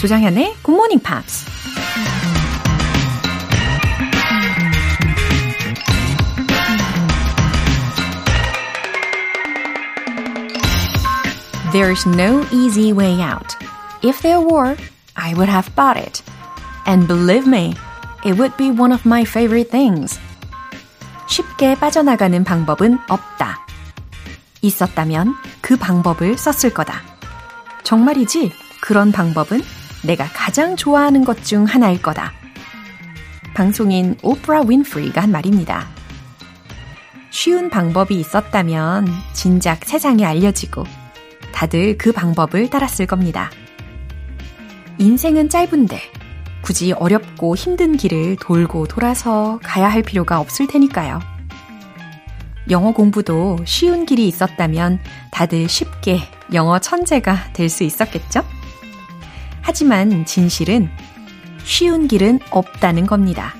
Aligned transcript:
조장현의 0.00 0.56
Good 0.62 0.70
Morning 0.70 1.02
Pops. 1.02 1.44
There's 11.70 12.06
no 12.08 12.46
easy 12.50 12.94
way 12.94 13.20
out. 13.20 13.54
If 14.02 14.22
there 14.22 14.40
were, 14.40 14.74
I 15.16 15.34
would 15.34 15.50
have 15.50 15.68
bought 15.76 15.98
it. 15.98 16.22
And 16.86 17.06
believe 17.06 17.46
me, 17.46 17.74
it 18.24 18.38
would 18.38 18.56
be 18.56 18.70
one 18.70 18.92
of 18.92 19.04
my 19.04 19.20
favorite 19.24 19.70
things. 19.70 20.18
쉽게 21.26 21.74
빠져나가는 21.74 22.42
방법은 22.42 23.00
없다. 23.06 23.66
있었다면 24.62 25.34
그 25.60 25.76
방법을 25.76 26.38
썼을 26.38 26.72
거다. 26.72 27.02
정말이지 27.84 28.50
그런 28.80 29.12
방법은 29.12 29.60
내가 30.02 30.26
가장 30.32 30.76
좋아하는 30.76 31.24
것 31.24 31.42
중 31.42 31.64
하나일 31.64 32.00
거다. 32.02 32.32
방송인 33.54 34.16
오프라 34.22 34.62
윈프리가 34.62 35.22
한 35.22 35.30
말입니다. 35.30 35.88
쉬운 37.30 37.70
방법이 37.70 38.18
있었다면 38.18 39.06
진작 39.32 39.84
세상에 39.84 40.24
알려지고 40.24 40.84
다들 41.52 41.96
그 41.98 42.12
방법을 42.12 42.70
따랐을 42.70 43.06
겁니다. 43.06 43.50
인생은 44.98 45.48
짧은데 45.48 46.00
굳이 46.62 46.92
어렵고 46.92 47.56
힘든 47.56 47.96
길을 47.96 48.36
돌고 48.36 48.86
돌아서 48.86 49.58
가야 49.62 49.88
할 49.88 50.02
필요가 50.02 50.40
없을 50.40 50.66
테니까요. 50.66 51.20
영어 52.68 52.92
공부도 52.92 53.58
쉬운 53.64 54.04
길이 54.06 54.28
있었다면 54.28 55.00
다들 55.30 55.68
쉽게 55.68 56.20
영어 56.52 56.78
천재가 56.78 57.52
될 57.54 57.68
수 57.70 57.84
있었겠죠? 57.84 58.44
하지만 59.62 60.24
진실은 60.24 60.88
쉬운 61.64 62.08
길은 62.08 62.40
없다는 62.50 63.06
겁니다. 63.06 63.54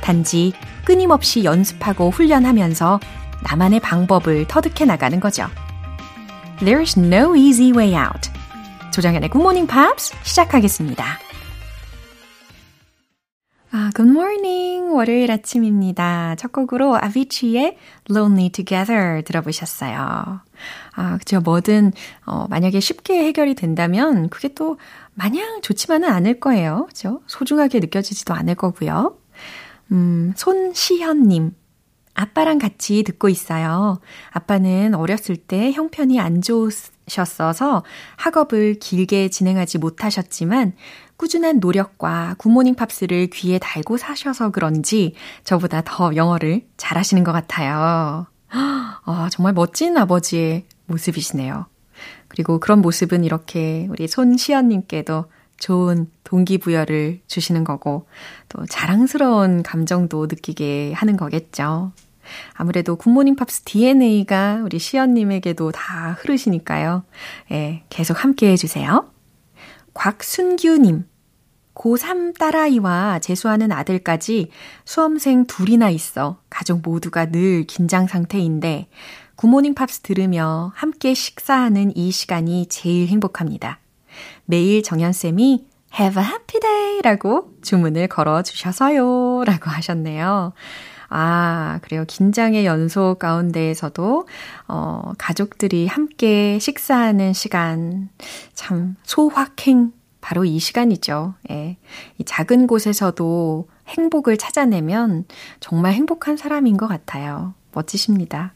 단지 0.00 0.52
끊임없이 0.84 1.44
연습하고 1.44 2.10
훈련하면서 2.10 3.00
나만의 3.44 3.80
방법을 3.80 4.46
터득해 4.48 4.84
나가는 4.84 5.18
거죠. 5.20 5.46
There's 6.58 6.98
no 6.98 7.36
easy 7.36 7.72
way 7.72 7.94
out. 7.94 8.30
조정현의 8.92 9.30
Good 9.30 9.40
Morning 9.42 9.70
Pops 9.70 10.14
시작하겠습니다. 10.22 11.04
아, 13.74 13.90
good 13.96 14.10
morning. 14.12 14.92
월요일 14.92 15.30
아침입니다. 15.30 16.34
첫 16.36 16.52
곡으로 16.52 16.94
아비치의 16.96 17.78
Lonely 18.10 18.50
Together 18.50 19.22
들어보셨어요. 19.24 20.40
아, 20.94 21.16
그죠. 21.16 21.40
뭐든, 21.40 21.92
어, 22.26 22.46
만약에 22.50 22.80
쉽게 22.80 23.24
해결이 23.24 23.54
된다면 23.54 24.28
그게 24.28 24.48
또 24.48 24.76
마냥 25.14 25.60
좋지만은 25.62 26.08
않을 26.08 26.40
거예요. 26.40 26.86
그죠? 26.88 27.20
소중하게 27.26 27.80
느껴지지도 27.80 28.34
않을 28.34 28.54
거고요. 28.54 29.18
음, 29.92 30.32
손시현님. 30.36 31.54
아빠랑 32.14 32.58
같이 32.58 33.02
듣고 33.04 33.28
있어요. 33.30 34.00
아빠는 34.30 34.94
어렸을 34.94 35.36
때 35.36 35.72
형편이 35.72 36.20
안 36.20 36.42
좋으셨어서 36.42 37.84
학업을 38.16 38.78
길게 38.78 39.30
진행하지 39.30 39.78
못하셨지만 39.78 40.74
꾸준한 41.16 41.60
노력과 41.60 42.34
굿모닝 42.38 42.74
팝스를 42.74 43.28
귀에 43.28 43.58
달고 43.58 43.96
사셔서 43.96 44.50
그런지 44.50 45.14
저보다 45.44 45.82
더 45.84 46.14
영어를 46.14 46.66
잘하시는 46.76 47.24
것 47.24 47.32
같아요. 47.32 48.26
아, 48.50 49.28
정말 49.30 49.54
멋진 49.54 49.96
아버지의 49.96 50.66
모습이시네요. 50.86 51.66
그리고 52.32 52.58
그런 52.58 52.80
모습은 52.80 53.24
이렇게 53.24 53.86
우리 53.90 54.08
손시연님께도 54.08 55.26
좋은 55.58 56.10
동기부여를 56.24 57.20
주시는 57.26 57.62
거고, 57.62 58.06
또 58.48 58.64
자랑스러운 58.64 59.62
감정도 59.62 60.24
느끼게 60.26 60.94
하는 60.94 61.18
거겠죠. 61.18 61.92
아무래도 62.54 62.96
굿모닝 62.96 63.36
팝스 63.36 63.64
DNA가 63.64 64.62
우리 64.64 64.78
시연님에게도 64.78 65.72
다 65.72 66.16
흐르시니까요. 66.18 67.04
예, 67.50 67.82
계속 67.90 68.24
함께 68.24 68.50
해주세요. 68.52 69.10
곽순규님. 69.92 71.04
고3 71.74 72.38
딸아이와 72.38 73.18
재수하는 73.18 73.72
아들까지 73.72 74.50
수험생 74.84 75.46
둘이나 75.46 75.90
있어 75.90 76.38
가족 76.50 76.82
모두가 76.82 77.30
늘 77.30 77.64
긴장 77.64 78.06
상태인데 78.06 78.88
굿모닝 79.42 79.74
팝스 79.74 80.02
들으며 80.02 80.70
함께 80.76 81.14
식사하는 81.14 81.96
이 81.96 82.12
시간이 82.12 82.66
제일 82.66 83.08
행복합니다. 83.08 83.80
매일 84.44 84.84
정연쌤이 84.84 85.66
Have 85.98 86.22
a 86.22 86.28
happy 86.28 86.60
day 86.60 87.00
라고 87.02 87.52
주문을 87.60 88.06
걸어 88.06 88.44
주셔서요 88.44 89.42
라고 89.44 89.68
하셨네요. 89.68 90.52
아, 91.08 91.80
그래요. 91.82 92.04
긴장의 92.06 92.64
연속 92.66 93.18
가운데에서도, 93.18 94.28
어, 94.68 95.12
가족들이 95.18 95.88
함께 95.88 96.60
식사하는 96.60 97.32
시간, 97.32 98.10
참, 98.54 98.94
소확행, 99.02 99.90
바로 100.20 100.44
이 100.44 100.60
시간이죠. 100.60 101.34
예. 101.50 101.78
이 102.16 102.24
작은 102.24 102.68
곳에서도 102.68 103.68
행복을 103.88 104.36
찾아내면 104.36 105.24
정말 105.58 105.94
행복한 105.94 106.36
사람인 106.36 106.76
것 106.76 106.86
같아요. 106.86 107.54
멋지십니다. 107.72 108.54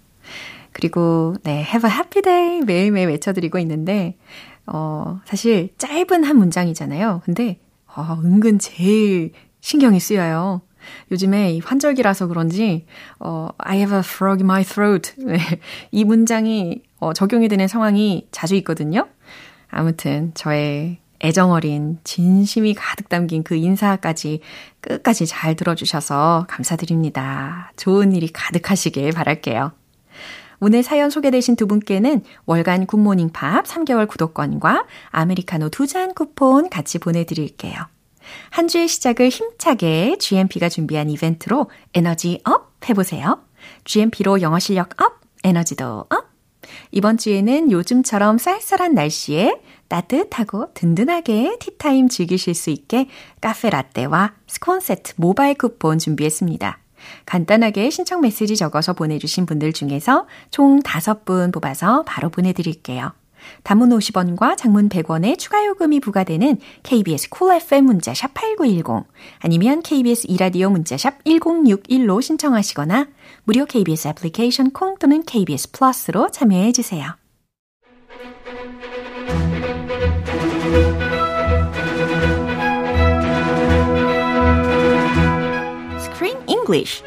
그리고, 0.76 1.34
네, 1.42 1.62
have 1.62 1.88
a 1.88 1.96
happy 1.96 2.20
day 2.20 2.60
매일매일 2.60 3.08
외쳐드리고 3.08 3.58
있는데, 3.60 4.18
어, 4.66 5.20
사실 5.24 5.70
짧은 5.78 6.22
한 6.22 6.36
문장이잖아요. 6.36 7.22
근데, 7.24 7.60
어, 7.86 8.18
은근 8.22 8.58
제일 8.58 9.32
신경이 9.62 9.98
쓰여요. 9.98 10.60
요즘에 11.10 11.54
이 11.54 11.60
환절기라서 11.60 12.26
그런지, 12.26 12.84
어, 13.18 13.48
I 13.56 13.78
have 13.78 13.96
a 13.96 14.00
frog 14.00 14.42
in 14.42 14.44
my 14.44 14.64
throat. 14.64 15.14
네, 15.24 15.38
이 15.92 16.04
문장이 16.04 16.82
어, 17.00 17.14
적용이 17.14 17.48
되는 17.48 17.68
상황이 17.68 18.28
자주 18.30 18.54
있거든요. 18.56 19.08
아무튼, 19.70 20.32
저의 20.34 20.98
애정어린 21.24 22.00
진심이 22.04 22.74
가득 22.74 23.08
담긴 23.08 23.44
그 23.44 23.54
인사까지 23.54 24.40
끝까지 24.82 25.24
잘 25.24 25.56
들어주셔서 25.56 26.44
감사드립니다. 26.50 27.72
좋은 27.76 28.12
일이 28.12 28.28
가득하시길 28.28 29.12
바랄게요. 29.12 29.72
오늘 30.60 30.82
사연 30.82 31.10
소개되신 31.10 31.56
두 31.56 31.66
분께는 31.66 32.22
월간 32.46 32.86
굿모닝 32.86 33.30
팝 33.30 33.64
3개월 33.64 34.08
구독권과 34.08 34.86
아메리카노 35.10 35.68
두 35.70 35.86
잔 35.86 36.14
쿠폰 36.14 36.68
같이 36.68 36.98
보내드릴게요. 36.98 37.74
한 38.50 38.66
주의 38.66 38.88
시작을 38.88 39.28
힘차게 39.28 40.16
GMP가 40.18 40.68
준비한 40.68 41.08
이벤트로 41.10 41.70
에너지 41.94 42.40
up 42.44 42.72
해보세요. 42.88 43.40
GMP로 43.84 44.40
영어 44.42 44.58
실력 44.58 45.00
up, 45.00 45.20
에너지도 45.44 46.06
up. 46.10 46.36
이번 46.90 47.18
주에는 47.18 47.70
요즘처럼 47.70 48.38
쌀쌀한 48.38 48.94
날씨에 48.94 49.60
따뜻하고 49.86 50.74
든든하게 50.74 51.58
티타임 51.60 52.08
즐기실 52.08 52.54
수 52.54 52.70
있게 52.70 53.08
카페 53.40 53.70
라떼와 53.70 54.34
스콘 54.48 54.80
세트 54.80 55.12
모바일 55.16 55.54
쿠폰 55.54 55.98
준비했습니다. 55.98 56.80
간단하게 57.24 57.90
신청 57.90 58.20
메시지 58.20 58.56
적어서 58.56 58.92
보내주신 58.92 59.46
분들 59.46 59.72
중에서 59.72 60.26
총 60.50 60.80
5분 60.80 61.52
뽑아서 61.52 62.02
바로 62.04 62.28
보내드릴게요. 62.28 63.12
단문 63.62 63.90
50원과 63.90 64.56
장문 64.56 64.88
100원의 64.88 65.38
추가 65.38 65.64
요금이 65.64 66.00
부과되는 66.00 66.58
KBS 66.82 67.30
콜 67.30 67.48
cool 67.48 67.62
FM 67.62 67.84
문자샵 67.84 68.34
8910 68.34 69.06
아니면 69.38 69.82
KBS 69.82 70.26
이라디오 70.28 70.70
문자샵 70.70 71.24
1061로 71.24 72.20
신청하시거나 72.22 73.08
무료 73.44 73.64
KBS 73.66 74.08
애플리케이션 74.08 74.70
콩 74.70 74.96
또는 74.98 75.22
KBS 75.24 75.70
플러스로 75.72 76.30
참여해 76.30 76.72
주세요. 76.72 77.14
English. 86.66 87.02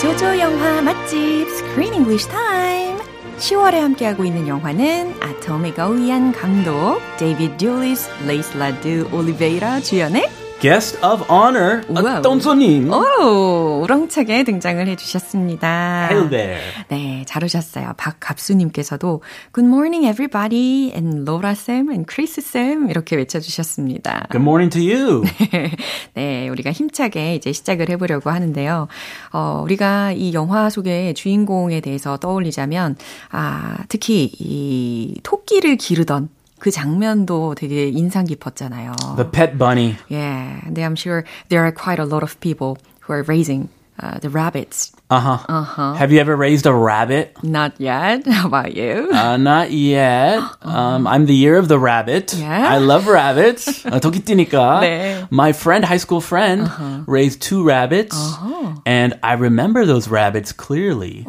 조조 0.00 0.38
영화 0.38 0.82
맛집 0.82 1.48
Screen 1.48 1.94
English 1.94 2.28
Time. 2.28 3.00
10월에 3.38 3.72
함께하고 3.80 4.24
있는 4.24 4.46
영화는 4.46 5.14
아톰 5.20 5.88
에고이안 5.88 6.30
감독 6.30 7.00
데이비드 7.18 7.56
듈리스, 7.56 8.08
레이슬라 8.26 8.93
데 8.93 9.08
올리베이라 9.12 9.80
주연의 9.80 10.39
guest 10.60 10.98
of 11.02 11.24
honor, 11.30 11.82
어떤 11.88 12.38
손님. 12.38 12.92
오, 12.92 13.80
우렁차게 13.82 14.44
등장을 14.44 14.86
해주셨습니다. 14.88 16.08
Hello 16.10 16.28
there. 16.28 16.60
네, 16.88 17.24
잘 17.26 17.42
오셨어요. 17.42 17.94
박갑수님께서도 17.96 19.22
Good 19.54 19.66
morning 19.66 20.06
everybody 20.06 20.92
and 20.94 21.22
Laura 21.22 21.52
쌤 21.52 21.88
and 21.88 22.04
Chris 22.06 22.38
쌤 22.40 22.90
이렇게 22.90 23.16
외쳐주셨습니다. 23.16 24.26
Good 24.30 24.42
morning 24.42 24.70
to 24.70 24.82
you. 24.82 25.24
네, 26.14 26.50
우리가 26.50 26.72
힘차게 26.72 27.36
이제 27.36 27.52
시작을 27.52 27.88
해보려고 27.88 28.28
하는데요. 28.28 28.88
어, 29.32 29.62
우리가 29.64 30.12
이 30.12 30.34
영화 30.34 30.68
속의 30.68 31.14
주인공에 31.14 31.80
대해서 31.80 32.18
떠올리자면, 32.18 32.96
아, 33.30 33.78
특히 33.88 34.30
이 34.38 35.18
토끼를 35.22 35.76
기르던 35.76 36.28
그 36.59 36.71
장면도 36.71 37.55
되게 37.55 37.87
인상 37.89 38.25
깊었잖아요. 38.25 38.93
The 39.17 39.29
pet 39.29 39.57
bunny. 39.57 39.97
Yeah, 40.09 40.61
and 40.65 40.77
I'm 40.79 40.95
sure 40.95 41.25
there 41.49 41.65
are 41.65 41.71
quite 41.71 41.99
a 41.99 42.05
lot 42.05 42.23
of 42.23 42.39
people 42.39 42.77
who 43.01 43.13
are 43.13 43.23
raising 43.23 43.69
uh, 43.99 44.19
the 44.19 44.29
rabbits. 44.29 44.91
Uh-huh. 45.09 45.37
Uh-huh. 45.47 45.93
Have 45.93 46.11
you 46.11 46.19
ever 46.19 46.35
raised 46.35 46.65
a 46.65 46.73
rabbit? 46.73 47.37
Not 47.43 47.73
yet. 47.77 48.25
How 48.25 48.47
about 48.47 48.73
you? 48.73 49.11
Uh, 49.13 49.37
not 49.37 49.69
yet. 49.69 50.41
Um, 50.63 51.05
I'm 51.05 51.27
the 51.27 51.35
year 51.35 51.57
of 51.57 51.67
the 51.67 51.77
rabbit. 51.77 52.33
Yeah? 52.33 52.73
I 52.73 52.77
love 52.79 53.05
rabbits. 53.05 53.85
uh, 53.85 53.99
토끼띠니까. 53.99 54.81
네. 54.81 55.27
My 55.29 55.53
friend, 55.53 55.85
high 55.85 56.01
school 56.01 56.21
friend, 56.21 56.63
Uh-huh. 56.65 57.03
raised 57.05 57.41
two 57.41 57.61
rabbits. 57.63 58.17
And 58.85 59.13
I 59.21 59.33
remember 59.33 59.85
those 59.85 60.07
rabbits 60.09 60.51
clearly. 60.51 61.25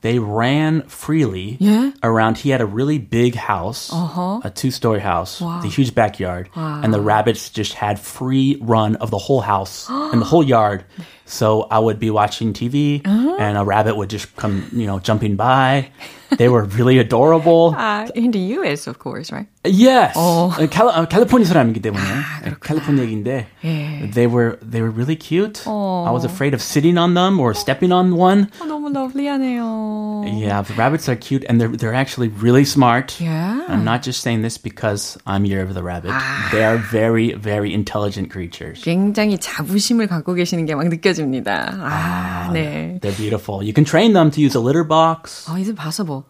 They 0.00 0.18
ran 0.18 0.82
freely 0.88 1.58
Oh. 1.60 1.64
Yeah? 1.64 1.90
around. 2.02 2.38
He 2.38 2.48
had 2.50 2.60
a 2.62 2.66
really 2.66 2.96
big 2.98 3.34
house, 3.36 3.90
Uh-huh. 3.92 4.40
a 4.44 4.48
two-story 4.50 5.00
house, 5.04 5.40
the 5.40 5.68
huge 5.68 5.94
backyard, 5.94 6.48
and 6.56 6.94
the 6.94 7.00
rabbits 7.04 7.50
just 7.50 7.74
had 7.74 7.98
free 8.00 8.56
run 8.62 8.96
of 9.04 9.10
the 9.10 9.18
whole 9.20 9.40
house 9.44 9.84
and 9.90 10.20
the 10.22 10.26
whole 10.32 10.42
yard. 10.44 10.84
So 11.28 11.68
I 11.70 11.78
would 11.78 12.00
be 12.00 12.08
watching 12.08 12.54
TV, 12.56 13.02
Uh-huh. 13.04 13.21
Oh. 13.22 13.22
Mm-hmm. 13.23 13.41
and 13.41 13.57
a 13.57 13.63
rabbit 13.63 13.95
would 13.95 14.09
just 14.09 14.35
come, 14.35 14.67
you 14.73 14.85
know, 14.85 14.99
jumping 14.99 15.35
by 15.37 15.91
They 16.36 16.48
were 16.50 16.64
really 16.64 16.98
adorable. 16.98 17.74
Uh, 17.76 18.06
in 18.14 18.30
the 18.32 18.38
US, 18.60 18.86
of 18.86 18.98
course, 18.98 19.32
right? 19.32 19.46
Yes. 19.64 20.12
어. 20.14 20.50
캘, 20.68 20.82
아, 20.82 21.06
캘리포니아 21.08 21.46
사람이기 21.46 21.80
때문에 21.80 22.02
아, 22.04 22.40
그렇구나. 22.42 22.58
캘리포니아 22.60 23.02
얘기인데 23.04 23.46
예. 23.64 24.10
they 24.12 24.26
were 24.26 24.58
they 24.60 24.82
were 24.82 24.90
really 24.92 25.16
cute. 25.16 25.62
어. 25.66 26.04
I 26.06 26.12
was 26.12 26.24
afraid 26.26 26.52
of 26.52 26.60
sitting 26.60 26.98
on 26.98 27.14
them 27.14 27.40
or 27.40 27.54
stepping 27.54 27.92
on 27.92 28.12
one. 28.18 28.48
어, 28.60 28.66
너무 28.66 28.92
러블리하네요. 28.92 30.24
Yeah, 30.26 30.62
the 30.62 30.74
rabbits 30.74 31.08
are 31.08 31.16
cute 31.16 31.44
and 31.48 31.60
they're 31.60 31.72
they're 31.74 31.94
actually 31.96 32.28
really 32.28 32.64
smart. 32.64 33.18
Yeah. 33.20 33.64
I'm 33.68 33.84
not 33.84 34.02
just 34.02 34.20
saying 34.20 34.42
this 34.42 34.58
because 34.58 35.16
I'm 35.26 35.44
year 35.46 35.62
of 35.62 35.72
the 35.74 35.82
rabbit. 35.82 36.12
They 36.52 36.64
are 36.64 36.76
very 36.76 37.32
very 37.32 37.72
intelligent 37.72 38.30
creatures. 38.30 38.82
굉장히 38.84 39.38
자부심을 39.38 40.06
갖고 40.06 40.34
계시는 40.34 40.66
게 40.66 40.74
막 40.74 40.88
느껴집니다. 40.88 41.72
아, 41.80 42.50
네. 42.52 42.98
They're 43.00 43.16
beautiful. 43.16 43.62
You 43.62 43.72
can 43.72 43.84
train 43.84 44.12
them 44.12 44.30
to 44.32 44.40
use 44.40 44.54
a 44.54 44.60
litter 44.60 44.84
box. 44.84 45.46
Oh, 45.48 45.56
is 45.56 45.68
it 45.68 45.76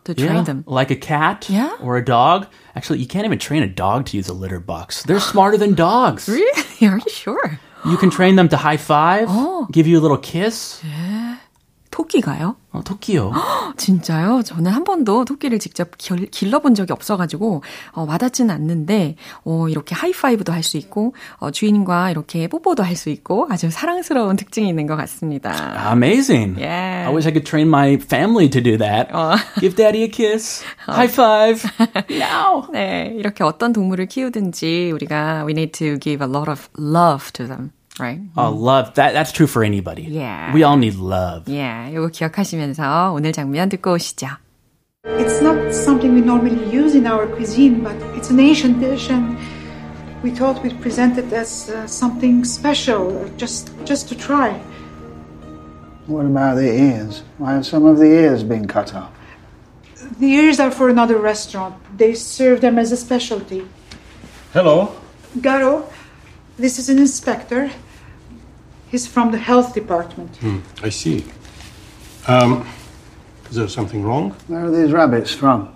to 0.06 0.14
train 0.14 0.36
Yeah, 0.36 0.42
them? 0.50 0.64
like 0.68 0.92
a 0.92 0.96
cat 0.96 1.48
Yeah. 1.50 1.76
or 1.82 1.98
a 1.98 2.04
dog. 2.06 2.48
Actually, 2.76 3.00
you 3.00 3.08
can't 3.08 3.26
even 3.26 3.40
train 3.40 3.64
a 3.64 3.68
dog 3.86 4.06
to 4.08 4.18
use 4.18 4.30
a 4.30 4.34
litter 4.44 4.60
box. 4.60 5.04
They're 5.04 5.20
smarter 5.34 5.58
than 5.58 5.74
dogs. 5.76 6.28
Really? 6.38 6.88
Are 6.94 7.00
you 7.06 7.12
sure? 7.24 7.60
You 7.86 7.98
can 7.98 8.10
train 8.10 8.36
them 8.38 8.48
to 8.50 8.58
high 8.58 8.78
five, 8.78 9.28
Oh. 9.30 9.68
give 9.72 9.88
you 9.88 10.00
a 10.00 10.04
little 10.06 10.18
kiss. 10.34 10.82
토끼가요? 11.94 12.56
어, 12.72 12.82
토끼요. 12.84 13.32
진짜요? 13.78 14.42
저는 14.44 14.72
한 14.72 14.84
번도 14.84 15.26
토끼를 15.26 15.60
직접 15.60 15.92
길, 16.00 16.26
길러본 16.32 16.74
적이 16.74 16.92
없어가지고 16.94 17.62
어, 17.92 18.06
와닿지는 18.10 18.50
않는데 18.54 19.16
어, 19.46 19.68
이렇게 19.70 19.94
하이파이브도 19.94 20.52
할 20.52 20.64
수 20.64 20.78
있고 20.78 21.14
어, 21.38 21.52
주인과 21.52 22.10
이렇게 22.10 22.48
뽀뽀도 22.48 22.82
할 22.84 22.96
수 22.96 23.10
있고 23.10 23.48
아주 23.52 23.70
사랑스러운 23.70 24.36
특징이 24.38 24.68
있는 24.70 24.88
것 24.88 24.96
같습니다. 24.96 25.52
Amazing. 25.92 26.60
Yeah. 26.60 27.08
I 27.08 27.14
wish 27.14 27.28
I 27.28 27.32
could 27.34 27.46
train 27.46 27.68
my 27.68 27.96
family 27.96 28.50
to 28.50 28.62
do 28.62 28.78
that. 28.78 29.12
어. 29.14 29.36
Give 29.62 29.76
daddy 29.76 30.04
a 30.04 30.08
kiss. 30.10 30.64
High 30.88 31.12
five. 31.12 31.62
Now. 32.10 32.68
네, 32.74 33.14
이렇게 33.18 33.44
어떤 33.44 33.72
동물을 33.74 34.08
키우든지 34.08 34.92
우리가 34.94 35.46
we 35.46 35.52
need 35.52 35.72
to 35.78 36.00
give 36.00 36.26
a 36.26 36.32
lot 36.32 36.50
of 36.50 36.70
love 36.80 37.32
to 37.34 37.46
them, 37.46 37.72
right? 37.99 38.21
Oh, 38.37 38.51
love. 38.51 38.95
That, 38.95 39.13
that's 39.13 39.33
true 39.33 39.47
for 39.47 39.65
anybody. 39.65 40.03
Yeah. 40.03 40.53
We 40.53 40.63
all 40.63 40.77
need 40.77 40.95
love. 40.97 41.49
Yeah, 41.49 41.91
이거 41.91 42.09
기억하시면서 42.09 43.13
오늘 43.15 43.33
장면 43.33 43.69
듣고 43.69 43.93
오시죠. 43.93 44.29
It's 45.05 45.41
not 45.41 45.73
something 45.73 46.15
we 46.15 46.21
normally 46.21 46.59
use 46.71 46.95
in 46.95 47.07
our 47.07 47.27
cuisine, 47.27 47.83
but 47.83 47.97
it's 48.17 48.31
an 48.31 48.41
Asian 48.41 48.79
dish, 48.79 49.11
and 49.11 49.39
we 50.23 50.31
thought 50.31 50.63
we'd 50.63 50.81
present 50.81 51.17
it 51.19 51.33
as 51.33 51.71
uh, 51.71 51.87
something 51.87 52.45
special, 52.45 53.17
uh, 53.17 53.29
just 53.37 53.71
just 53.85 54.09
to 54.09 54.15
try. 54.15 54.53
What 56.07 56.27
about 56.27 56.57
the 56.57 56.71
ears? 56.73 57.23
Why 57.39 57.53
have 57.55 57.67
some 57.67 57.85
of 57.85 57.99
the 57.99 58.07
ears 58.07 58.43
been 58.43 58.67
cut 58.67 58.95
off? 58.95 59.13
The 60.19 60.27
ears 60.27 60.59
are 60.59 60.71
for 60.71 60.89
another 60.89 61.19
restaurant. 61.19 61.75
They 61.97 62.15
serve 62.15 62.61
them 62.61 62.79
as 62.79 62.93
a 62.93 62.97
specialty. 62.97 63.67
Hello. 64.53 64.93
Garo, 65.39 65.85
this 66.59 66.79
is 66.79 66.89
an 66.89 66.99
inspector. 66.99 67.71
He's 68.91 69.07
from 69.07 69.31
the 69.33 69.39
health 69.39 69.75
department. 69.75 70.39
I 70.83 70.89
see. 70.89 71.25
Um, 72.27 72.67
is 73.51 73.57
there 73.57 73.69
something 73.69 74.03
wrong? 74.03 74.35
Where 74.49 74.65
are 74.65 74.71
these 74.71 74.93
rabbits 74.93 75.31
from? 75.33 75.75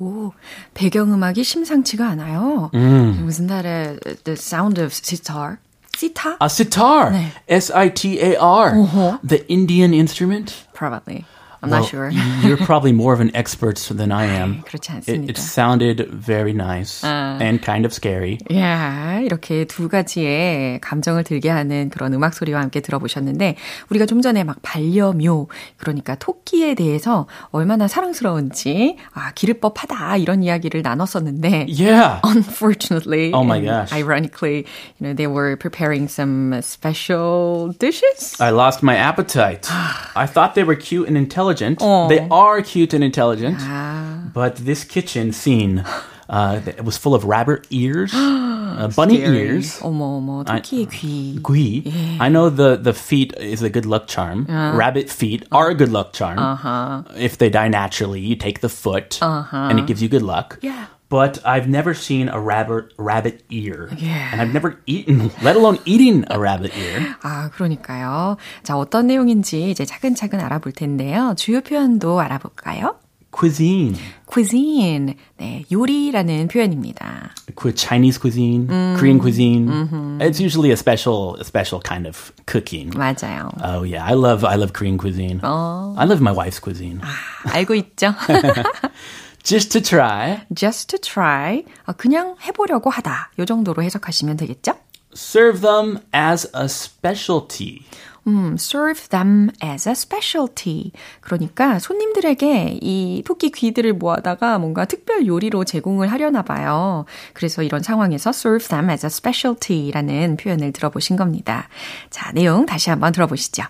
오, 0.00 0.32
배경음악이 0.74 1.44
심상치가 1.44 2.08
않아요. 2.08 2.70
Mm. 2.72 3.26
Wasn't 3.26 3.48
that 3.48 3.66
a, 3.66 3.98
the 4.24 4.34
sound 4.34 4.78
of 4.78 4.94
sitar? 4.94 5.58
sitar? 5.94 6.36
A 6.40 6.48
sitar. 6.48 7.10
네. 7.12 7.32
S-I-T-A-R. 7.48 9.20
The 9.22 9.46
Indian 9.48 9.92
instrument. 9.92 10.64
Probably. 10.72 11.26
I'm 11.62 11.68
not 11.68 11.80
Well, 11.80 11.88
sure. 11.90 12.10
You're 12.40 12.56
probably 12.56 12.90
more 12.94 13.12
of 13.12 13.20
an 13.20 13.30
expert 13.36 13.76
than 13.94 14.10
I 14.12 14.24
am. 14.24 14.62
그렇지 14.62 14.92
It, 14.92 15.12
않습니다. 15.12 15.28
it 15.28 15.36
sounded 15.38 16.08
very 16.10 16.54
nice 16.54 17.04
and 17.04 17.60
kind 17.60 17.84
of 17.84 17.92
scary. 17.92 18.38
야, 18.54 19.20
이렇게 19.22 19.66
두 19.66 19.90
가지의 19.90 20.80
감정을 20.80 21.22
들게 21.22 21.50
하는 21.50 21.90
그런 21.90 22.14
음악 22.14 22.32
소리와 22.32 22.62
함께 22.62 22.80
들어보셨는데, 22.80 23.56
우리가 23.90 24.06
좀 24.06 24.22
전에 24.22 24.42
막 24.42 24.56
반려묘, 24.62 25.48
그러니까 25.76 26.14
토끼에 26.14 26.74
대해서 26.74 27.26
얼마나 27.50 27.88
사랑스러운지, 27.88 28.96
아, 29.12 29.32
기를 29.34 29.60
법하다, 29.60 30.16
이런 30.16 30.42
이야기를 30.42 30.80
나눴었는데, 30.80 31.66
Yeah. 31.68 32.20
unfortunately, 32.24 33.32
Oh 33.34 33.44
my 33.44 33.58
and 33.58 33.66
gosh. 33.66 33.92
ironically, 33.92 34.64
you 34.98 35.06
know, 35.06 35.12
they 35.12 35.26
were 35.26 35.56
preparing 35.58 36.08
some 36.08 36.58
special 36.62 37.74
dishes. 37.78 38.40
I 38.40 38.48
lost 38.48 38.82
my 38.82 38.96
appetite. 38.96 39.68
I 40.16 40.24
thought 40.24 40.54
they 40.54 40.64
were 40.64 40.74
cute 40.74 41.06
and 41.06 41.18
intelligent. 41.18 41.43
Oh. 41.80 42.08
They 42.08 42.26
are 42.30 42.62
cute 42.62 42.94
and 42.94 43.02
intelligent. 43.04 43.58
아, 43.60 44.32
But 44.32 44.56
this 44.64 44.84
kitchen 44.84 45.32
scene, 45.32 45.82
uh, 46.28 46.60
it 46.66 46.84
was 46.84 46.96
full 46.96 47.14
of 47.14 47.24
rabbit 47.24 47.66
ears, 47.70 48.12
uh, 48.14 48.88
bunny 48.94 49.18
scary. 49.18 49.38
ears, 49.58 49.80
어머, 49.82 50.18
어머, 50.20 50.44
토끼의 50.44 50.86
귀. 50.88 51.40
gui. 51.42 51.82
I 52.20 52.28
know 52.28 52.48
the, 52.48 52.76
the 52.76 52.92
feet 52.92 53.34
is 53.38 53.62
a 53.62 53.68
good 53.68 53.84
luck 53.86 54.06
charm. 54.06 54.46
Rabbit 54.48 55.10
feet 55.10 55.44
are 55.50 55.70
a 55.70 55.74
good 55.74 55.90
luck 55.90 56.12
charm. 56.12 56.38
Uh-huh. 56.38 57.02
If 57.18 57.38
they 57.38 57.50
die 57.50 57.68
naturally, 57.68 58.20
you 58.20 58.36
take 58.36 58.60
the 58.60 58.68
foot 58.68 59.18
and 59.20 59.78
it 59.80 59.86
gives 59.86 60.00
you 60.00 60.08
good 60.08 60.22
luck. 60.22 60.58
Yeah. 60.62 60.86
But 61.14 61.40
I've 61.44 61.66
never 61.68 61.92
seen 61.92 62.28
a 62.28 62.38
rabbit 62.38 62.92
rabbit 62.96 63.42
ear. 63.50 63.90
Yeah. 63.98 64.30
And 64.30 64.40
I've 64.40 64.52
never 64.52 64.78
eaten, 64.86 65.32
let 65.42 65.56
alone 65.56 65.78
eating 65.84 66.24
a 66.30 66.38
rabbit 66.38 66.70
ear. 66.78 67.16
아, 67.22 67.50
그러니까요. 67.50 68.36
자, 68.62 68.76
어떤 68.76 69.08
내용인지 69.08 69.70
이제 69.72 69.84
차근차근 69.84 70.38
알아볼 70.38 70.70
텐데요. 70.70 71.34
주요 71.36 71.62
표현도 71.62 72.20
알아볼까요? 72.20 72.94
Cuisine. 73.32 73.96
cuisine. 74.26 75.14
네, 75.38 75.64
요리라는 75.70 76.46
표현입니다. 76.48 77.30
Cu- 77.56 77.72
Chinese 77.74 78.18
cuisine, 78.20 78.66
Korean 78.96 79.18
cuisine. 79.20 80.18
It's 80.20 80.40
usually 80.40 80.70
a 80.72 80.76
special, 80.76 81.36
a 81.40 81.44
special 81.44 81.80
kind 81.80 82.06
of 82.08 82.32
cooking. 82.46 82.90
맞아요. 82.90 83.50
Oh 83.62 83.82
yeah, 83.84 84.04
I 84.04 84.14
love 84.14 84.44
I 84.44 84.54
love 84.56 84.72
Korean 84.72 84.98
cuisine. 84.98 85.40
I 85.42 86.04
love 86.06 86.20
my 86.20 86.32
wife's 86.32 86.58
cuisine. 86.60 87.00
알고 87.46 87.74
있죠? 87.74 88.14
Just 89.45 89.69
to 89.73 89.81
try, 89.81 90.41
just 90.55 90.87
to 90.87 90.97
try. 90.97 91.63
어, 91.85 91.93
그냥 91.93 92.35
해보려고 92.41 92.89
하다. 92.89 93.29
요 93.37 93.45
정도로 93.45 93.83
해석하시면 93.83 94.37
되겠죠? 94.37 94.73
serve 95.15 95.61
them 95.61 95.99
as 96.13 96.49
a 96.55 96.65
specialty. 96.65 97.85
음, 98.27 98.55
serve 98.57 99.07
them 99.09 99.51
as 99.63 99.87
a 99.87 99.93
specialty. 99.93 100.91
그러니까 101.21 101.77
손님들에게 101.77 102.79
이 102.81 103.21
토끼 103.23 103.51
귀들을 103.51 103.93
모아다가 103.93 104.57
뭔가 104.57 104.85
특별 104.85 105.27
요리로 105.27 105.63
제공을 105.63 106.11
하려나 106.11 106.41
봐요. 106.41 107.05
그래서 107.33 107.61
이런 107.61 107.83
상황에서 107.83 108.31
serve 108.31 108.67
them 108.67 108.89
as 108.89 109.05
a 109.05 109.09
specialty라는 109.09 110.37
표현을 110.37 110.71
들어보신 110.71 111.17
겁니다. 111.17 111.69
자, 112.09 112.31
내용 112.31 112.65
다시 112.65 112.89
한번 112.89 113.11
들어보시죠. 113.13 113.63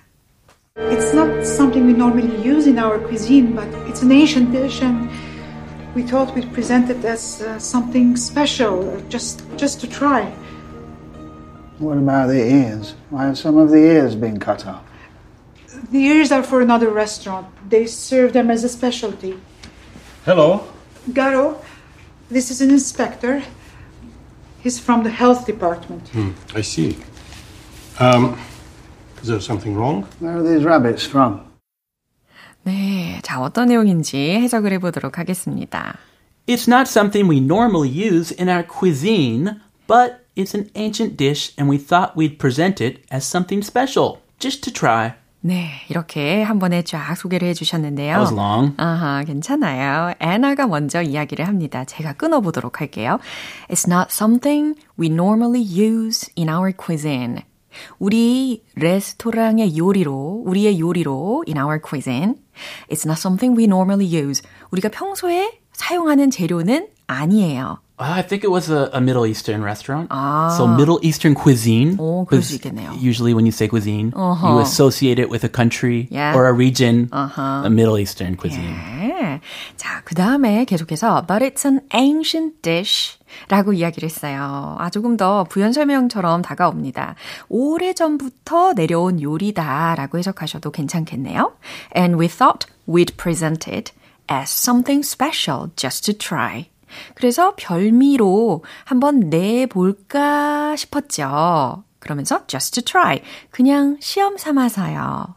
It's 0.77 1.13
not 1.13 1.45
something 1.45 1.85
we 1.85 1.93
normally 1.93 2.31
use 2.45 2.65
in 2.67 2.79
our 2.79 2.97
cuisine, 3.07 3.55
but 3.55 3.67
it's 3.87 4.03
an 4.03 4.11
Asian 4.11 4.51
dish, 4.51 4.83
and 4.83 5.09
we 5.95 6.03
thought 6.03 6.35
we'd 6.35 6.53
present 6.53 6.89
it 6.89 7.03
as 7.05 7.41
uh, 7.41 7.57
something 7.57 8.17
special, 8.17 8.89
uh, 8.89 9.01
just 9.09 9.41
just 9.55 9.79
to 9.79 9.87
try. 9.87 10.25
What 11.79 11.97
about 11.97 12.27
the 12.27 12.43
ears? 12.43 12.95
Why 13.09 13.25
have 13.25 13.37
some 13.37 13.57
of 13.57 13.69
the 13.69 13.77
ears 13.77 14.15
been 14.15 14.39
cut 14.39 14.67
off? 14.67 14.83
The 15.91 15.99
ears 15.99 16.31
are 16.31 16.43
for 16.43 16.61
another 16.61 16.89
restaurant. 16.89 17.47
They 17.69 17.85
serve 17.85 18.33
them 18.33 18.51
as 18.51 18.63
a 18.63 18.69
specialty. 18.69 19.39
Hello. 20.25 20.67
Garo, 21.09 21.63
this 22.29 22.49
is 22.51 22.61
an 22.61 22.69
inspector. 22.71 23.43
He's 24.61 24.79
from 24.79 25.03
the 25.03 25.11
health 25.11 25.45
department. 25.45 26.07
Hmm, 26.09 26.31
I 26.55 26.61
see. 26.61 26.97
Um, 27.99 28.39
is 29.21 29.27
there 29.27 29.39
something 29.39 29.75
wrong? 29.75 30.03
Where 30.19 30.37
are 30.37 30.43
these 30.43 30.63
rabbits 30.63 31.05
from? 31.05 31.44
네, 32.65 33.19
자 33.21 33.39
어떤 33.39 33.67
내용인지 33.67 34.17
해석을 34.17 34.73
해보도록 34.73 35.19
하겠습니다. 35.19 35.97
It's 36.47 36.67
not 36.67 36.89
something 36.89 37.29
we 37.29 37.37
normally 37.37 37.89
use 37.89 38.35
in 38.39 38.49
our 38.49 38.65
cuisine, 38.65 39.61
but 39.87 40.25
it's 40.35 40.55
an 40.55 40.69
ancient 40.75 41.15
dish 41.15 41.53
and 41.59 41.69
we 41.71 41.77
thought 41.77 42.13
we'd 42.17 42.37
present 42.39 42.83
it 42.83 43.03
as 43.13 43.25
something 43.25 43.63
special, 43.63 44.17
just 44.39 44.61
to 44.61 44.73
try. 44.73 45.13
네, 45.41 45.69
이렇게 45.89 46.41
한 46.41 46.57
번에 46.57 46.81
쫙 46.81 47.13
소개를 47.15 47.47
해주셨는데요. 47.49 48.17
That 48.17 48.19
was 48.19 48.33
long. 48.33 48.73
아하, 48.77 49.23
괜찮아요. 49.23 50.15
애나가 50.19 50.65
먼저 50.65 51.03
이야기를 51.03 51.47
합니다. 51.47 51.85
제가 51.85 52.13
끊어보도록 52.13 52.81
할게요. 52.81 53.19
It's 53.69 53.87
not 53.87 54.07
something 54.09 54.75
we 54.99 55.07
normally 55.07 55.61
use 55.61 56.31
in 56.35 56.49
our 56.49 56.73
cuisine. 56.75 57.43
우리 57.98 58.64
레스토랑의 58.74 59.76
요리로, 59.76 60.42
우리의 60.44 60.80
요리로 60.80 61.44
in 61.46 61.56
our 61.58 61.80
cuisine. 61.80 62.34
It's 62.90 63.06
not 63.06 63.18
something 63.18 63.56
we 63.56 63.64
normally 63.64 64.06
use. 64.06 64.42
우리가 64.70 64.88
평소에 64.88 65.60
사용하는 65.72 66.30
재료는 66.30 66.88
아니에요. 67.06 67.78
I 68.02 68.22
think 68.26 68.44
it 68.44 68.50
was 68.50 68.70
a, 68.70 68.88
a 68.94 69.00
Middle 69.00 69.26
Eastern 69.26 69.62
restaurant. 69.62 70.08
So 70.56 70.66
Middle 70.66 70.98
Eastern 71.02 71.34
cuisine. 71.34 71.96
오, 71.98 72.24
그럴 72.24 72.42
수 72.42 72.54
was 72.54 72.56
있겠네요. 72.56 72.92
Usually 72.96 73.34
when 73.34 73.44
you 73.44 73.52
say 73.52 73.68
cuisine, 73.68 74.10
you 74.16 74.58
associate 74.60 75.20
it 75.20 75.28
with 75.30 75.44
a 75.44 75.50
country 75.52 76.08
Yeah. 76.10 76.34
or 76.34 76.48
a 76.48 76.52
region, 76.52 77.10
a 77.12 77.68
Middle 77.68 77.98
Eastern 77.98 78.36
cuisine. 78.36 78.72
네. 78.72 79.40
자, 79.76 80.00
그 80.04 80.14
다음에 80.14 80.64
계속해서 80.64 81.26
But 81.26 81.42
it's 81.44 81.66
an 81.66 81.80
ancient 81.92 82.62
dish 82.62 83.18
라고 83.49 83.73
이야기를 83.73 84.07
했어요. 84.07 84.75
아, 84.79 84.89
조금 84.89 85.17
더 85.17 85.43
부연 85.45 85.73
설명처럼 85.73 86.41
다가옵니다. 86.41 87.15
오래전부터 87.49 88.73
내려온 88.73 89.21
요리다 89.21 89.95
라고 89.95 90.17
해석하셔도 90.17 90.71
괜찮겠네요. 90.71 91.53
And 91.95 92.19
we 92.19 92.27
thought 92.27 92.67
we'd 92.87 93.15
present 93.17 93.69
it 93.69 93.93
as 94.31 94.51
something 94.51 95.05
special 95.05 95.69
just 95.75 96.05
to 96.05 96.17
try. 96.17 96.69
그래서 97.13 97.53
별미로 97.57 98.63
한번 98.85 99.29
내볼까 99.29 100.75
싶었죠. 100.75 101.83
그러면서 101.99 102.45
just 102.47 102.75
to 102.75 102.83
try. 102.83 103.21
그냥 103.51 103.97
시험 103.99 104.37
삼아서요. 104.37 105.35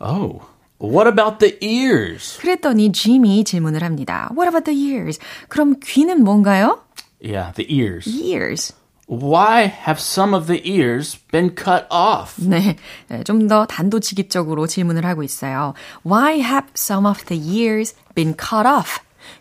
Oh, 0.00 0.42
what 0.80 1.08
about 1.08 1.38
the 1.38 1.58
ears? 1.60 2.38
그랬더니 2.38 2.92
짐이 2.92 3.42
질문을 3.44 3.82
합니다. 3.82 4.30
What 4.36 4.48
about 4.48 4.70
the 4.70 4.78
ears? 4.78 5.18
그럼 5.48 5.76
귀는 5.82 6.22
뭔가요? 6.22 6.82
Yeah, 7.19 7.51
the 7.55 7.65
ears. 7.73 8.07
Ears. 8.07 8.73
Why 9.07 9.63
have 9.67 9.99
some 9.99 10.33
of 10.33 10.47
the 10.47 10.61
ears 10.63 11.17
been 11.31 11.53
cut 11.55 11.85
off? 11.91 12.37
네, 12.39 12.77
좀 13.25 13.47
더 13.47 13.65
단도직입적으로 13.65 14.65
질문을 14.65 15.05
하고 15.05 15.23
있어요. 15.23 15.73
Why 16.05 16.39
have 16.39 16.67
some 16.75 17.05
of 17.05 17.25
the 17.25 17.37
ears 17.37 17.95
been 18.15 18.33
cut 18.33 18.65
off? 18.65 18.99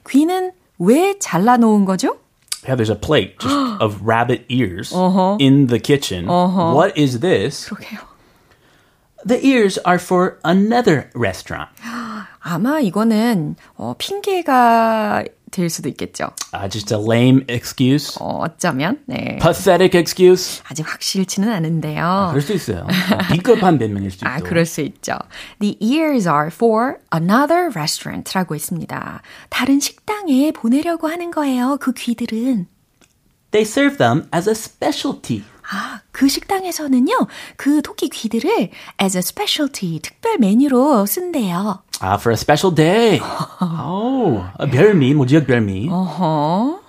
귀는 0.08 0.52
왜 0.78 1.16
잘라놓은 1.18 1.84
거죠? 1.84 2.18
Yeah, 2.64 2.76
there's 2.76 2.90
a 2.90 2.96
plate 2.98 3.38
just 3.40 3.54
of 3.80 4.02
rabbit 4.02 4.44
ears 4.48 4.92
in 5.40 5.66
the 5.68 5.78
kitchen. 5.80 6.26
What 6.26 6.96
is 6.96 7.20
this? 7.20 7.68
그러게요. 7.68 7.98
The 9.24 9.44
ears 9.46 9.78
are 9.86 9.98
for 9.98 10.38
another 10.44 11.08
restaurant. 11.14 11.70
아마 12.40 12.80
이거는 12.80 13.54
어, 13.76 13.94
핑계가 13.96 15.24
될 15.51 15.69
수도 15.69 15.89
있겠죠. 15.89 16.31
Uh, 16.53 16.69
just 16.69 16.93
a 16.93 16.99
lame 16.99 17.43
excuse. 17.49 18.17
어, 18.19 18.43
어쩌면 18.43 18.99
네. 19.05 19.37
Pathetic 19.41 19.97
excuse. 19.97 20.61
아직 20.69 20.85
확실치는 20.87 21.49
않은데요. 21.49 22.27
그럴 22.29 22.41
수도 22.41 22.53
있어요. 22.53 22.79
어, 22.83 23.33
비겁한 23.33 23.77
변명일 23.77 24.11
수도 24.11 24.27
아, 24.27 24.37
있고. 24.37 24.49
그럴 24.49 24.65
수 24.65 24.81
있죠. 24.81 25.13
The 25.59 25.77
ears 25.79 26.27
are 26.27 26.47
for 26.47 26.95
another 27.13 27.69
restaurant라고 27.73 28.55
했습니다. 28.55 29.21
다른 29.49 29.79
식당에 29.79 30.51
보내려고 30.51 31.07
하는 31.07 31.31
거예요. 31.31 31.77
그 31.79 31.93
귀들은. 31.93 32.67
They 33.51 33.63
serve 33.63 33.97
them 33.97 34.27
as 34.35 34.49
a 34.49 34.53
specialty. 34.53 35.43
아, 35.69 36.01
그 36.11 36.29
식당에서는요, 36.29 37.27
그 37.57 37.81
토끼 37.81 38.07
귀들을 38.07 38.69
as 39.01 39.17
a 39.17 39.19
specialty, 39.19 39.99
특별 39.99 40.37
메뉴로 40.37 41.05
쓴대요. 41.05 41.83
Uh, 42.01 42.17
for 42.17 42.31
a 42.31 42.37
special 42.37 42.73
day. 42.73 43.19
oh, 43.61 44.45
a 44.59 44.67
별미, 44.69 45.13
뭐 45.15 45.25
지역 45.25 45.47
별미. 45.47 45.89
어허. 45.89 46.79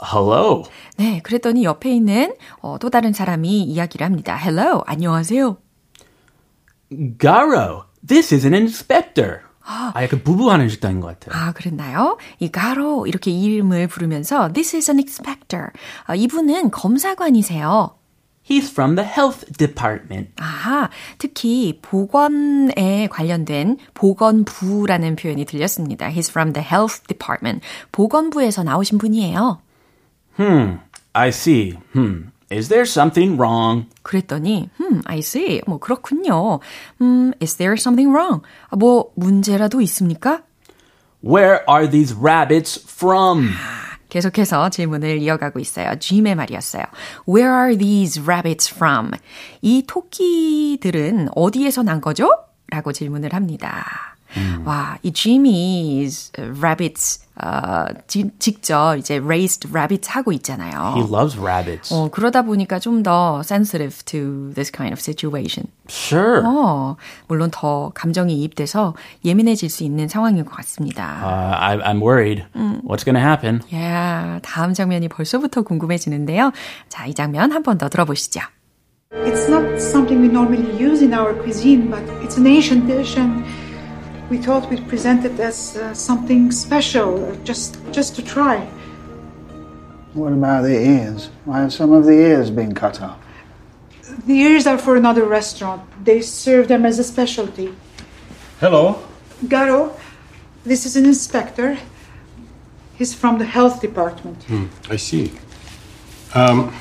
Hello. 0.00 0.64
네, 0.96 1.20
그랬더니 1.22 1.64
옆에 1.64 1.94
있는 1.94 2.34
어, 2.62 2.78
또 2.80 2.90
다른 2.90 3.12
사람이 3.12 3.62
이야기를 3.62 4.04
합니다. 4.04 4.36
Hello, 4.36 4.82
안녕하세요. 4.86 5.56
Garo, 7.18 7.84
this 8.06 8.34
is 8.34 8.44
an 8.46 8.54
inspector. 8.54 9.40
아, 9.64 9.92
약간 10.02 10.22
부부하는 10.24 10.68
식당인 10.68 11.00
것 11.00 11.08
같아요. 11.18 11.38
아, 11.40 11.52
그랬나요? 11.52 12.16
이 12.38 12.48
가로 12.50 13.06
이렇게 13.06 13.30
이름을 13.30 13.86
부르면서 13.88 14.50
This 14.52 14.76
is 14.76 14.90
an 14.90 14.98
inspector. 14.98 15.68
아, 16.06 16.14
이분은 16.14 16.70
검사관이세요. 16.70 17.97
He's 18.48 18.70
from 18.70 18.96
the 18.96 19.04
health 19.06 19.44
department. 19.58 20.30
아하, 20.36 20.88
특히 21.18 21.78
보건에 21.82 23.06
관련된 23.08 23.76
보건부라는 23.92 25.16
표현이 25.16 25.44
들렸습니다. 25.44 26.08
He's 26.08 26.30
from 26.30 26.54
the 26.54 26.66
health 26.66 27.02
department. 27.06 27.60
보건부에서 27.92 28.62
나오신 28.62 28.96
분이에요. 28.96 29.60
Hmm, 30.38 30.78
I 31.12 31.28
see. 31.28 31.78
Hmm, 31.92 32.30
is 32.50 32.68
there 32.68 32.86
something 32.86 33.36
wrong? 33.36 33.86
그랬더니, 34.02 34.70
음, 34.80 35.02
I 35.04 35.18
see. 35.18 35.60
뭐, 35.66 35.78
그렇군요. 35.78 36.60
음, 37.02 37.32
is 37.42 37.56
there 37.56 37.74
something 37.74 38.10
wrong? 38.10 38.40
아, 38.70 38.76
뭐, 38.76 39.12
문제라도 39.14 39.82
있습니까? 39.82 40.42
Where 41.22 41.60
are 41.68 41.86
these 41.86 42.14
rabbits 42.14 42.80
from? 42.80 43.50
계속해서 44.08 44.70
질문을 44.70 45.18
이어가고 45.18 45.58
있어요. 45.58 45.98
짐의 45.98 46.34
말이었어요. 46.34 46.84
Where 47.28 47.54
are 47.54 47.76
these 47.76 48.22
rabbits 48.22 48.74
from? 48.74 49.10
이 49.62 49.84
토끼들은 49.86 51.28
어디에서 51.34 51.82
난 51.82 52.00
거죠? 52.00 52.30
라고 52.70 52.92
질문을 52.92 53.32
합니다. 53.34 54.17
와, 54.64 54.98
이 55.02 55.12
짐이 55.12 56.08
rabbits 56.60 57.26
어, 57.40 57.84
지, 58.08 58.28
직접 58.40 58.96
이제 58.96 59.16
raised 59.18 59.68
rabbits 59.68 60.10
하고 60.10 60.32
있잖아요. 60.32 60.94
He 60.96 61.02
loves 61.04 61.38
rabbits. 61.38 61.94
어, 61.94 62.08
그러다 62.10 62.42
보니까 62.42 62.78
좀 62.80 63.02
더 63.04 63.40
sensitive 63.44 64.04
to 64.06 64.52
this 64.54 64.72
kind 64.72 64.92
of 64.92 64.98
situation. 65.00 65.68
Sure. 65.88 66.42
어, 66.44 66.96
물론 67.28 67.50
더 67.52 67.92
감정이 67.94 68.34
이입돼서 68.42 68.94
예민해질 69.24 69.70
수 69.70 69.84
있는 69.84 70.08
상황인 70.08 70.44
것 70.44 70.50
같습니다. 70.56 71.20
Uh, 71.22 71.56
I, 71.60 71.78
I'm 71.78 72.00
worried. 72.02 72.44
What's 72.84 73.04
going 73.04 73.14
to 73.14 73.20
happen? 73.22 73.60
야, 73.72 74.40
다음 74.42 74.74
장면이 74.74 75.08
벌써부터 75.08 75.62
궁금해지는데요. 75.62 76.52
자, 76.88 77.06
이 77.06 77.14
장면 77.14 77.52
한 77.52 77.62
번 77.62 77.78
더 77.78 77.88
들어보시죠. 77.88 78.40
It's 79.12 79.48
not 79.48 79.80
something 79.80 80.20
we 80.20 80.28
normally 80.28 80.66
use 80.76 81.02
in 81.02 81.14
our 81.14 81.32
cuisine, 81.40 81.88
but 81.88 82.02
it's 82.22 82.36
an 82.36 82.46
ancient 82.46 82.86
dish, 82.86 83.16
and 83.16 83.42
we 84.30 84.38
thought 84.38 84.68
we'd 84.70 84.86
present 84.88 85.24
it 85.24 85.38
as 85.40 85.76
uh, 85.76 85.94
something 85.94 86.52
special, 86.52 87.24
uh, 87.24 87.34
just 87.44 87.78
just 87.92 88.14
to 88.16 88.22
try. 88.22 88.66
What 90.14 90.32
about 90.32 90.62
the 90.62 90.78
ears? 90.78 91.30
Why 91.44 91.60
have 91.60 91.72
some 91.72 91.92
of 91.92 92.04
the 92.04 92.12
ears 92.12 92.50
been 92.50 92.74
cut 92.74 93.00
off? 93.00 93.18
The 94.26 94.34
ears 94.34 94.66
are 94.66 94.78
for 94.78 94.96
another 94.96 95.24
restaurant. 95.24 95.82
They 96.04 96.20
serve 96.22 96.68
them 96.68 96.84
as 96.84 96.98
a 96.98 97.04
specialty. 97.04 97.74
Hello. 98.60 99.02
Garo, 99.44 99.92
this 100.64 100.84
is 100.84 100.96
an 100.96 101.04
inspector. 101.04 101.78
He's 102.96 103.14
from 103.14 103.38
the 103.38 103.44
health 103.44 103.80
department. 103.80 104.42
Hmm, 104.44 104.66
I 104.90 104.96
see. 104.96 105.32
Um, 106.34 106.74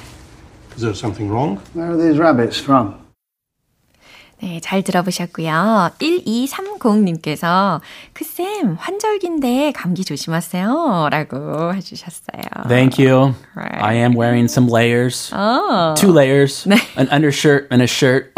is 0.75 0.81
there 0.81 0.95
something 0.95 1.29
wrong? 1.29 1.57
Where 1.73 1.91
are 1.91 1.97
these 1.97 2.17
rabbits 2.17 2.59
from? 2.59 3.06
네, 4.41 4.59
잘 4.61 4.83
들어보셨고요. 4.83 5.91
1230님께서 5.99 7.81
크쌤, 8.13 8.75
환절기인데 8.79 9.71
감기 9.71 10.05
조심하세요. 10.05 11.09
라고 11.11 11.73
해주셨어요. 11.73 12.43
Thank 12.67 13.03
you. 13.03 13.33
Right. 13.55 13.83
I 13.83 13.95
am 13.95 14.15
wearing 14.15 14.45
some 14.45 14.69
layers. 14.71 15.33
어. 15.33 15.95
Two 15.97 16.13
layers. 16.15 16.67
An 16.97 17.07
undershirt 17.11 17.67
and 17.71 17.81
a 17.81 17.87
shirt. 17.87 18.31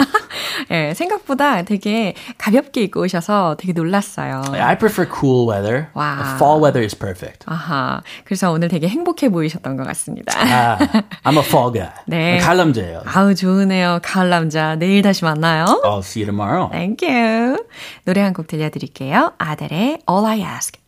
예, 0.72 0.94
생각보다 0.94 1.63
되게 1.63 2.13
가볍게 2.38 2.84
입고 2.84 3.01
오셔서 3.01 3.56
되게 3.60 3.74
놀랐어요. 3.74 4.41
I 4.53 4.77
prefer 4.77 5.06
cool 5.10 5.50
weather. 5.50 5.88
Wow. 5.96 6.36
Fall 6.36 6.62
weather 6.63 6.84
is 6.84 6.96
perfect. 6.98 7.39
아하. 7.48 8.01
그래서 8.24 8.51
오늘 8.51 8.70
되게 8.70 8.88
행복해 8.88 9.29
보이셨던 9.29 9.75
것 9.77 9.86
같습니다. 9.88 10.34
아, 10.38 10.77
I'm 11.24 11.38
a 11.38 11.44
fall 11.44 11.74
guy. 11.74 11.89
네. 12.06 12.38
칼남자예요. 12.38 13.01
아우, 13.06 13.36
좋으네요. 13.36 14.00
가을 14.01 14.29
남자. 14.29 14.75
내일 14.75 15.01
다시 15.01 15.25
만나요. 15.25 15.65
I'll 15.89 16.03
see 16.03 16.22
you 16.22 16.25
tomorrow. 16.25 16.69
Thank 16.72 17.01
you. 17.08 17.58
노래 18.05 18.22
한 18.22 18.34
곡 18.34 18.48
들려드릴게요. 18.48 19.34
아델의 19.38 20.01
All 20.10 20.25
I 20.25 20.41
Ask. 20.41 20.79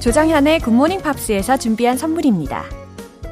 조정현의 0.00 0.60
굿모닝 0.60 1.00
팝스에서 1.02 1.56
준비한 1.56 1.96
선물입니다. 1.96 2.64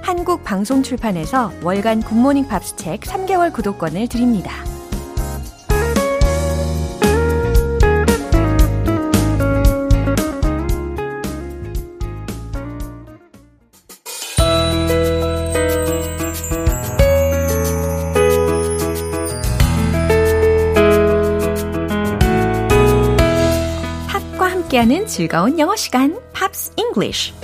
한국 0.02 0.44
방송 0.44 0.82
출판에서 0.82 1.52
월간 1.62 2.02
굿모닝 2.02 2.46
팝스 2.48 2.76
책 2.76 3.00
3개월 3.00 3.52
구독권을 3.52 4.08
드립니다. 4.08 4.52
함께하는 24.80 25.06
즐거운 25.06 25.58
영어 25.58 25.76
시간, 25.76 26.18
Pops 26.32 26.72
English. 26.76 27.34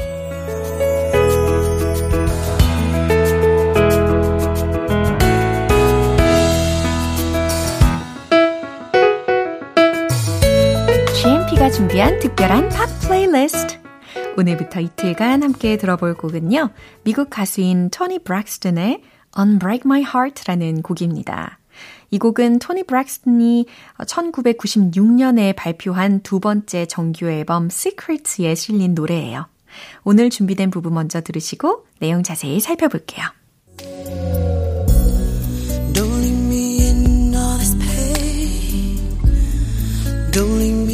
GMP가 11.14 11.70
준비한 11.70 12.18
특별한 12.20 12.70
팝 12.70 12.88
플레이리스트. 13.02 13.78
오늘부터 14.38 14.80
이틀간 14.80 15.42
함께 15.42 15.76
들어볼 15.76 16.14
곡은요. 16.14 16.70
미국 17.04 17.28
가수인 17.28 17.90
토니 17.90 18.20
브렉스턴의 18.20 19.02
Unbreak 19.38 19.82
My 19.84 20.00
Heart라는 20.02 20.82
곡입니다. 20.82 21.58
이 22.10 22.18
곡은 22.18 22.58
토니 22.60 22.84
브렉스턴이 22.84 23.66
1996년에 23.98 25.54
발표한 25.56 26.22
두 26.22 26.40
번째 26.40 26.86
정규 26.86 27.26
앨범 27.26 27.66
Secrets에 27.66 28.54
실린 28.54 28.94
노래예요. 28.94 29.46
오늘 30.04 30.30
준비된 30.30 30.70
부분 30.70 30.94
먼저 30.94 31.20
들으시고 31.20 31.86
내용 31.98 32.22
자세히 32.22 32.60
살펴볼게요. 32.60 33.26
Don't 35.92 36.20
leave 36.20 36.46
me 36.46 36.80
in 36.82 37.34
all 37.34 37.58
this 37.58 37.76
pain. 37.78 38.98
Don't 40.32 40.58
leave 40.58 40.85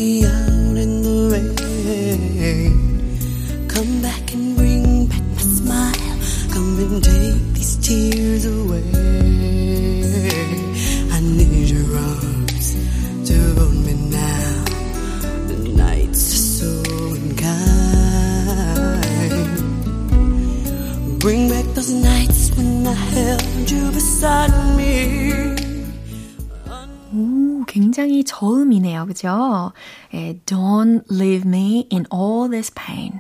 오, 27.13 27.65
굉장히 27.67 28.23
저음이네요. 28.23 29.07
그죠? 29.07 29.73
예, 30.15 30.39
Don't 30.47 31.03
leave 31.11 31.45
me 31.45 31.89
in 31.93 32.05
all 32.15 32.49
this 32.49 32.73
pain. 32.73 33.19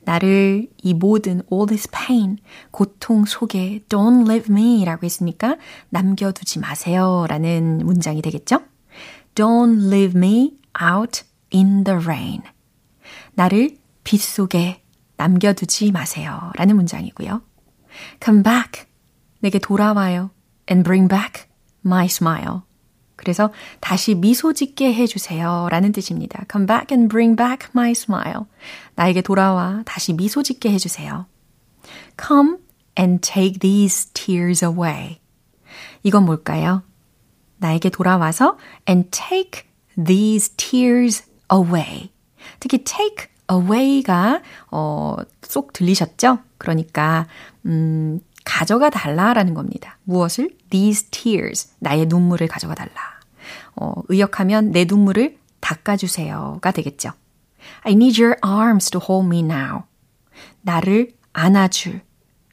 나를 0.00 0.68
이 0.82 0.94
모든 0.94 1.42
all 1.52 1.66
this 1.66 1.86
pain, 1.90 2.38
고통 2.70 3.26
속에 3.26 3.84
don't 3.90 4.26
leave 4.26 4.50
me 4.50 4.84
라고 4.86 5.04
했으니까 5.04 5.56
남겨두지 5.90 6.60
마세요 6.60 7.26
라는 7.28 7.78
문장이 7.84 8.22
되겠죠? 8.22 8.60
Don't 9.34 9.92
leave 9.92 10.16
me 10.16 10.58
out 10.82 11.24
in 11.52 11.84
the 11.84 11.98
rain. 12.02 12.40
나를 13.34 13.76
빛 14.02 14.20
속에 14.20 14.82
남겨두지 15.18 15.92
마세요 15.92 16.52
라는 16.56 16.76
문장이고요. 16.76 17.42
Come 18.24 18.42
back. 18.42 18.91
내게 19.42 19.58
돌아와요. 19.58 20.30
And 20.70 20.84
bring 20.84 21.08
back 21.08 21.46
my 21.84 22.06
smile. 22.06 22.60
그래서 23.16 23.52
다시 23.80 24.14
미소 24.14 24.52
짓게 24.52 24.94
해주세요. 24.94 25.68
라는 25.70 25.92
뜻입니다. 25.92 26.44
Come 26.50 26.66
back 26.66 26.86
and 26.96 27.08
bring 27.08 27.36
back 27.36 27.68
my 27.74 27.90
smile. 27.90 28.46
나에게 28.94 29.22
돌아와 29.22 29.82
다시 29.84 30.12
미소 30.12 30.42
짓게 30.42 30.70
해주세요. 30.72 31.26
Come 32.20 32.58
and 32.98 33.20
take 33.20 33.58
these 33.58 34.10
tears 34.14 34.64
away. 34.64 35.20
이건 36.02 36.24
뭘까요? 36.24 36.82
나에게 37.58 37.90
돌아와서 37.90 38.58
and 38.88 39.10
take 39.10 39.68
these 39.96 40.50
tears 40.56 41.24
away. 41.52 42.10
특히 42.60 42.82
take 42.84 43.26
away가 43.50 44.42
어, 44.70 45.16
쏙 45.42 45.72
들리셨죠? 45.72 46.38
그러니까 46.58 47.26
음, 47.66 48.20
가져가 48.44 48.90
달라라는 48.90 49.54
겁니다. 49.54 49.98
무엇을? 50.04 50.56
These 50.70 51.08
tears. 51.10 51.72
나의 51.78 52.06
눈물을 52.06 52.46
가져가 52.48 52.74
달라. 52.74 52.90
어, 53.76 53.94
의역하면 54.08 54.70
내 54.72 54.84
눈물을 54.84 55.38
닦아주세요가 55.60 56.72
되겠죠. 56.72 57.12
I 57.82 57.92
need 57.92 58.20
your 58.20 58.36
arms 58.44 58.90
to 58.90 59.00
hold 59.00 59.26
me 59.26 59.40
now. 59.40 59.82
나를 60.62 61.12
안아줄. 61.32 62.00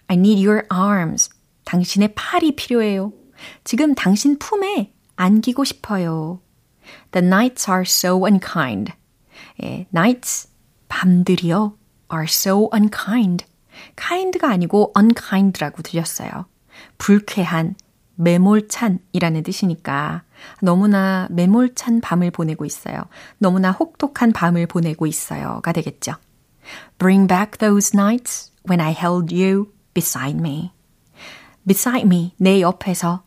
I 0.08 0.18
need 0.18 0.46
your 0.46 0.66
arms. 0.72 1.30
당신의 1.66 2.14
팔이 2.16 2.56
필요해요. 2.56 3.14
지금 3.64 3.96
당신 3.96 4.38
품에 4.40 4.94
안기고 5.16 5.64
싶어요. 5.64 6.42
The 7.12 7.26
nights 7.26 7.70
are 7.70 7.84
so 7.84 8.26
unkind. 8.26 8.94
예, 9.64 9.88
nights, 9.94 10.48
밤들이요. 10.88 11.78
are 12.12 12.26
so 12.26 12.70
unkind. 12.74 13.46
Kind가 13.96 14.50
아니고 14.50 14.94
unkind라고 14.98 15.82
들렸어요. 15.82 16.46
불쾌한, 16.98 17.76
매몰찬이라는 18.16 19.44
뜻이니까 19.44 20.24
너무나 20.62 21.28
매몰찬 21.32 22.02
밤을 22.02 22.32
보내고 22.32 22.66
있어요. 22.66 23.04
너무나 23.38 23.72
혹독한 23.72 24.34
밤을 24.34 24.68
보내고 24.68 25.08
있어요가 25.08 25.72
되겠죠. 25.72 26.14
Bring 26.98 27.28
back 27.28 27.58
those 27.60 27.92
nights 27.98 28.52
when 28.70 28.82
I 28.82 28.92
held 28.92 29.34
you 29.34 29.72
beside 29.94 30.38
me. 30.38 30.72
beside 31.66 32.06
me, 32.06 32.34
내 32.38 32.62
옆에서 32.62 33.24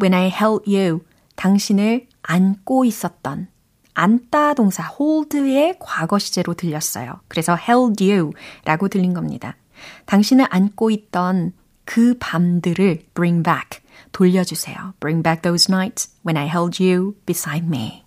when 0.00 0.12
I 0.12 0.26
held 0.26 0.70
you, 0.74 1.00
당신을 1.36 2.06
안고 2.22 2.84
있었던 2.84 3.48
안다 3.94 4.52
동사 4.52 4.86
hold의 4.86 5.76
과거 5.78 6.18
시제로 6.18 6.52
들렸어요. 6.54 7.20
그래서 7.28 7.56
held 7.56 8.04
you 8.04 8.32
라고 8.64 8.88
들린 8.88 9.14
겁니다. 9.14 9.56
당신을 10.06 10.46
안고 10.50 10.90
있던 10.90 11.52
그 11.84 12.16
밤들을 12.18 13.04
bring 13.14 13.42
back, 13.42 13.80
돌려주세요. 14.12 14.94
Bring 15.00 15.22
back 15.22 15.42
those 15.42 15.72
nights 15.72 16.10
when 16.26 16.36
I 16.36 16.48
held 16.48 16.82
you 16.82 17.14
beside 17.26 17.66
me. 17.66 18.04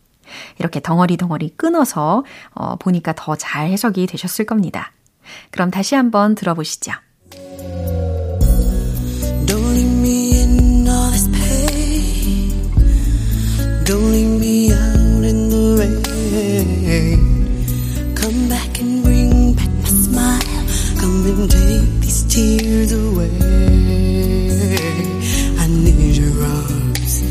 이렇게 0.60 0.79
덩어리 0.79 1.17
덩어리 1.17 1.53
끊어서 1.55 2.23
어, 2.53 2.75
보니까 2.75 3.13
더 3.13 3.36
잘 3.36 3.67
해석이 3.69 4.05
되셨을 4.08 4.45
겁니다. 4.45 4.91
그럼 5.51 5.71
다시 5.71 5.95
한번 5.95 6.36
들어보시죠. 6.36 6.91
Don't 9.45 9.71
leave 9.71 9.99
me 9.99 10.36
in 10.41 10.88
all 10.88 11.10
this 11.12 11.29
pain. 11.32 12.73
Don't 13.86 14.12
leave 14.12 14.38
me 14.38 14.71
out 14.71 14.88
And 21.29 21.47
take 21.49 22.01
these 22.01 22.23
tears 22.23 22.91
away. 22.91 23.29
I 25.59 25.67
need 25.67 26.17
your 26.17 26.33
arms 26.43 27.21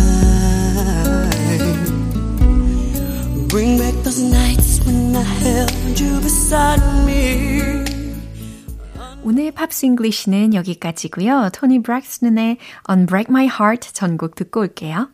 Bring 3.49 3.77
back 3.77 3.93
those 4.03 4.23
nights 4.23 4.79
when 4.85 5.13
I 5.13 5.23
held 5.23 5.99
you 5.99 6.19
beside 6.21 6.81
me. 7.05 7.83
오늘 9.23 9.51
Pops 9.51 9.85
English는 9.85 10.53
여기까지고요. 10.55 11.49
토니 11.53 11.83
브렉스턴의 11.83 12.57
Unbreak 12.89 13.27
My 13.29 13.45
Heart 13.45 13.93
전곡 13.93 14.35
듣고 14.35 14.61
올게요. 14.61 15.09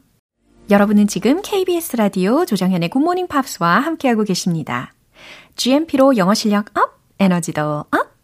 여러분은 0.70 1.08
지금 1.08 1.42
KBS 1.42 1.96
라디오 1.96 2.46
조정현의 2.46 2.90
굿모닝 2.90 3.28
팝스와 3.28 3.80
함께하고 3.80 4.26
계십니다. 4.26 4.94
GMP로 5.56 6.18
영어 6.18 6.34
실력 6.34 6.78
up, 6.78 7.00
에너지도 7.20 7.86
up! 7.90 8.16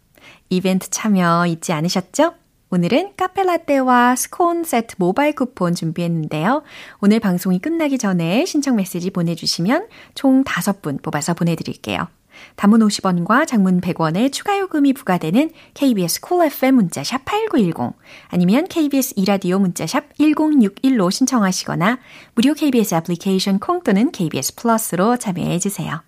이벤트 0.50 0.90
참여 0.90 1.46
잊지 1.46 1.72
않으셨죠? 1.72 2.34
오늘은 2.68 3.14
카페라떼와 3.16 4.16
스콘 4.16 4.62
세트 4.62 4.96
모바일 4.98 5.34
쿠폰 5.34 5.74
준비했는데요. 5.74 6.62
오늘 7.00 7.18
방송이 7.18 7.60
끝나기 7.60 7.96
전에 7.96 8.44
신청 8.44 8.76
메시지 8.76 9.08
보내주시면 9.08 9.88
총 10.14 10.44
5분 10.44 11.02
뽑아서 11.02 11.32
보내드릴게요. 11.32 12.08
담은 12.56 12.80
50원과 12.80 13.46
장문 13.46 13.80
100원의 13.80 14.32
추가 14.32 14.58
요금이 14.58 14.92
부과되는 14.92 15.50
KBS 15.74 16.20
콜 16.20 16.38
cool 16.38 16.46
FM 16.52 16.74
문자샵 16.76 17.24
8910 17.24 17.96
아니면 18.28 18.66
KBS 18.68 19.14
이라디오 19.16 19.58
문자샵 19.58 20.14
1061로 20.18 21.10
신청하시거나 21.10 21.98
무료 22.34 22.54
KBS 22.54 22.94
애플리케이션 22.96 23.58
콩 23.58 23.82
또는 23.82 24.10
KBS 24.10 24.56
플러스로 24.56 25.16
참여해 25.16 25.58
주세요. 25.58 26.02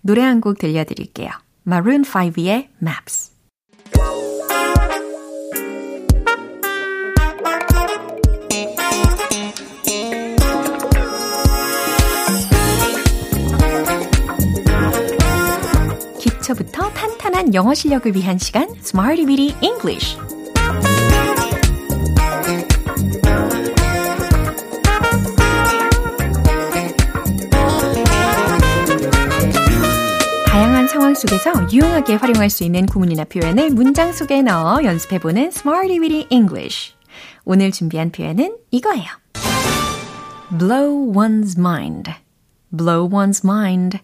노래 0.00 0.22
한 0.22 0.40
곡 0.40 0.58
들려드릴게요. 0.58 1.30
Maroon 1.66 2.02
5의 2.02 2.68
Maps 2.82 3.31
기초부터 16.52 16.90
탄탄한 16.90 17.54
영어 17.54 17.74
실력을 17.74 18.14
위한 18.14 18.38
시간 18.38 18.68
Smarty 18.76 19.26
Bitty 19.26 19.56
English 19.62 20.18
상황 30.88 31.14
속에서 31.14 31.52
유용하게 31.72 32.16
활용할 32.16 32.50
수 32.50 32.64
있는 32.64 32.84
구문이나 32.84 33.24
표현을 33.24 33.70
문장 33.70 34.12
속에 34.12 34.42
넣어 34.42 34.84
연습해보는 34.84 35.44
Smarty 35.46 36.00
Bitty 36.00 36.26
English 36.30 36.94
오늘 37.44 37.70
준비한 37.70 38.10
표현은 38.10 38.58
이거예요. 38.70 39.06
blow 40.58 41.12
one's 41.12 41.58
mind. 41.58 42.10
blow 42.76 43.08
one's 43.08 43.42
mind. 43.42 44.00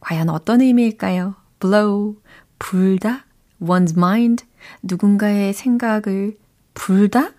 과연 0.00 0.28
어떤 0.28 0.60
의미일까요? 0.60 1.39
Blow, 1.60 2.16
불다, 2.58 3.26
one's 3.60 3.96
mind, 3.96 4.44
누군가의 4.82 5.52
생각을 5.52 6.36
불다? 6.74 7.32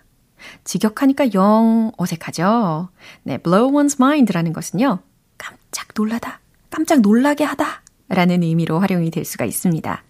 직역하니까 0.64 1.34
영 1.34 1.92
어색하죠? 1.96 2.88
네, 3.24 3.38
blow 3.38 3.72
one's 3.72 4.00
mind라는 4.00 4.52
것은요, 4.52 5.00
깜짝 5.36 5.88
놀라다, 5.94 6.40
깜짝 6.70 7.00
놀라게 7.00 7.44
하다 7.44 7.82
라는 8.08 8.42
의미로 8.42 8.78
활용이 8.80 9.10
될 9.10 9.24
수가 9.24 9.44
있습니다. 9.44 10.02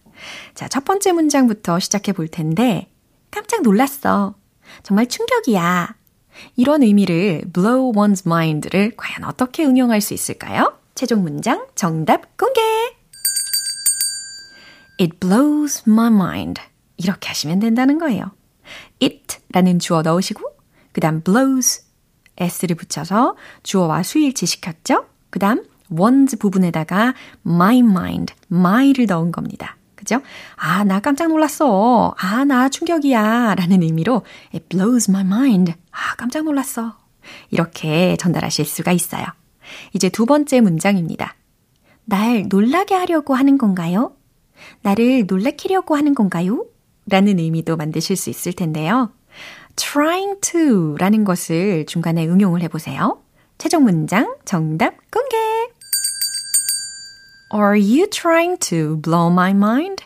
자, 0.55 0.69
첫 0.69 0.85
번째 0.85 1.13
문장부터 1.13 1.79
시작해 1.81 2.13
볼 2.13 2.29
텐데, 2.29 2.91
깜짝 3.31 3.63
놀랐어. 3.63 4.35
정말 4.83 5.07
충격이야. 5.07 5.95
이런 6.57 6.83
의미를 6.83 7.43
blow 7.53 7.93
one's 7.93 8.27
mind를 8.27 8.93
과연 8.97 9.25
어떻게 9.25 9.65
응용할 9.65 10.01
수 10.01 10.15
있을까요? 10.15 10.79
최종 10.95 11.23
문장 11.23 11.67
정답 11.75 12.37
공개! 12.37 12.61
It 15.01 15.19
blows 15.21 15.83
my 15.89 16.09
mind. 16.09 16.61
이렇게 16.97 17.29
하시면 17.29 17.59
된다는 17.61 17.99
거예요. 17.99 18.33
it 19.03 19.39
라는 19.53 19.79
주어 19.79 20.03
넣으시고, 20.03 20.43
그 20.93 21.01
다음 21.01 21.23
blows, 21.23 21.85
s를 22.37 22.77
붙여서 22.77 23.37
주어와 23.63 24.03
수일치 24.03 24.47
시켰죠? 24.47 25.07
그 25.31 25.39
다음 25.39 25.65
one's 25.91 26.39
부분에다가 26.39 27.15
my 27.47 27.79
mind, 27.79 28.35
my를 28.51 29.07
넣은 29.07 29.33
겁니다. 29.33 29.77
그죠? 29.95 30.21
아, 30.57 30.83
나 30.85 31.01
깜짝 31.01 31.29
놀랐어. 31.29 32.15
아, 32.19 32.45
나 32.45 32.69
충격이야. 32.69 33.55
라는 33.55 33.83
의미로 33.83 34.25
it 34.53 34.67
blows 34.69 35.11
my 35.11 35.25
mind. 35.25 35.75
아, 35.93 36.17
깜짝 36.17 36.45
놀랐어. 36.45 36.99
이렇게 37.51 38.17
전달하실 38.17 38.65
수가 38.65 38.91
있어요. 38.91 39.25
이제 39.93 40.09
두 40.09 40.27
번째 40.27 40.61
문장입니다. 40.61 41.37
날 42.05 42.47
놀라게 42.49 42.97
하려고 42.97 43.35
하는 43.35 43.59
건가요? 43.59 44.17
나를 44.83 45.27
놀래키려고 45.27 45.97
하는 45.97 46.15
건가요? 46.15 46.67
라는 47.07 47.39
의미도 47.39 47.77
만드실 47.77 48.17
수 48.17 48.31
있을 48.31 48.53
텐데요. 48.53 49.13
trying 49.77 50.41
to 50.41 50.97
라는 50.97 51.25
것을 51.25 51.87
중간에 51.87 52.27
응용을 52.27 52.63
해보세요. 52.63 53.23
최종 53.59 53.85
문장 53.85 54.37
정답 54.45 54.95
공개! 55.11 55.37
Are 57.55 57.79
you 57.79 58.09
trying 58.09 58.59
to 58.59 59.01
blow 59.01 59.31
my 59.31 59.51
mind? 59.51 60.05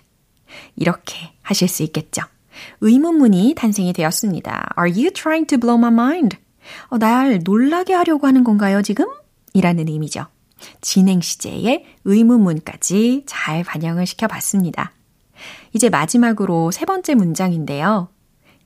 이렇게 0.74 1.32
하실 1.42 1.68
수 1.68 1.82
있겠죠. 1.84 2.22
의문문이 2.80 3.54
탄생이 3.56 3.92
되었습니다. 3.92 4.74
Are 4.78 4.90
you 4.90 5.10
trying 5.12 5.46
to 5.46 5.58
blow 5.58 5.78
my 5.78 5.92
mind? 5.92 6.36
어, 6.88 6.98
날 6.98 7.40
놀라게 7.42 7.94
하려고 7.94 8.26
하는 8.26 8.44
건가요, 8.44 8.82
지금? 8.82 9.06
이라는 9.52 9.88
의미죠. 9.88 10.26
진행 10.80 11.20
시제의 11.20 11.84
의문문까지 12.04 13.24
잘 13.26 13.64
반영을 13.64 14.06
시켜봤습니다. 14.06 14.92
이제 15.72 15.90
마지막으로 15.90 16.70
세 16.70 16.84
번째 16.84 17.14
문장인데요. 17.14 18.08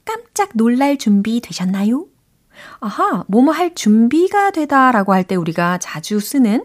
깜짝 0.04 0.50
놀랄 0.54 0.98
준비 0.98 1.40
되셨나요? 1.40 2.06
아하, 2.80 3.24
뭐뭐 3.28 3.52
할 3.52 3.74
준비가 3.74 4.50
되다라고 4.50 5.12
할 5.12 5.24
때 5.24 5.34
우리가 5.34 5.78
자주 5.78 6.20
쓰는 6.20 6.64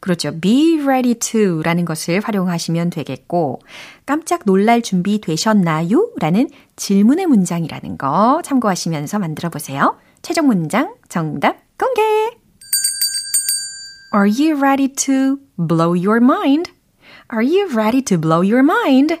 그렇죠. 0.00 0.38
be 0.40 0.80
ready 0.82 1.14
to 1.14 1.62
라는 1.62 1.84
것을 1.84 2.20
활용하시면 2.20 2.90
되겠고, 2.90 3.60
깜짝 4.06 4.42
놀랄 4.44 4.82
준비 4.82 5.20
되셨나요? 5.20 6.10
라는 6.20 6.48
질문의 6.76 7.26
문장이라는 7.26 7.98
거 7.98 8.40
참고하시면서 8.44 9.18
만들어 9.18 9.50
보세요. 9.50 9.98
최종 10.22 10.46
문장 10.46 10.94
정답 11.08 11.56
공개! 11.76 12.43
Are 14.14 14.28
you 14.28 14.54
ready 14.62 14.86
to 15.06 15.40
blow 15.58 15.92
your 15.92 16.18
mind? 16.22 16.70
Are 17.32 17.42
you 17.42 17.66
ready 17.74 18.00
to 18.02 18.16
blow 18.16 18.44
your 18.44 18.60
mind? 18.60 19.18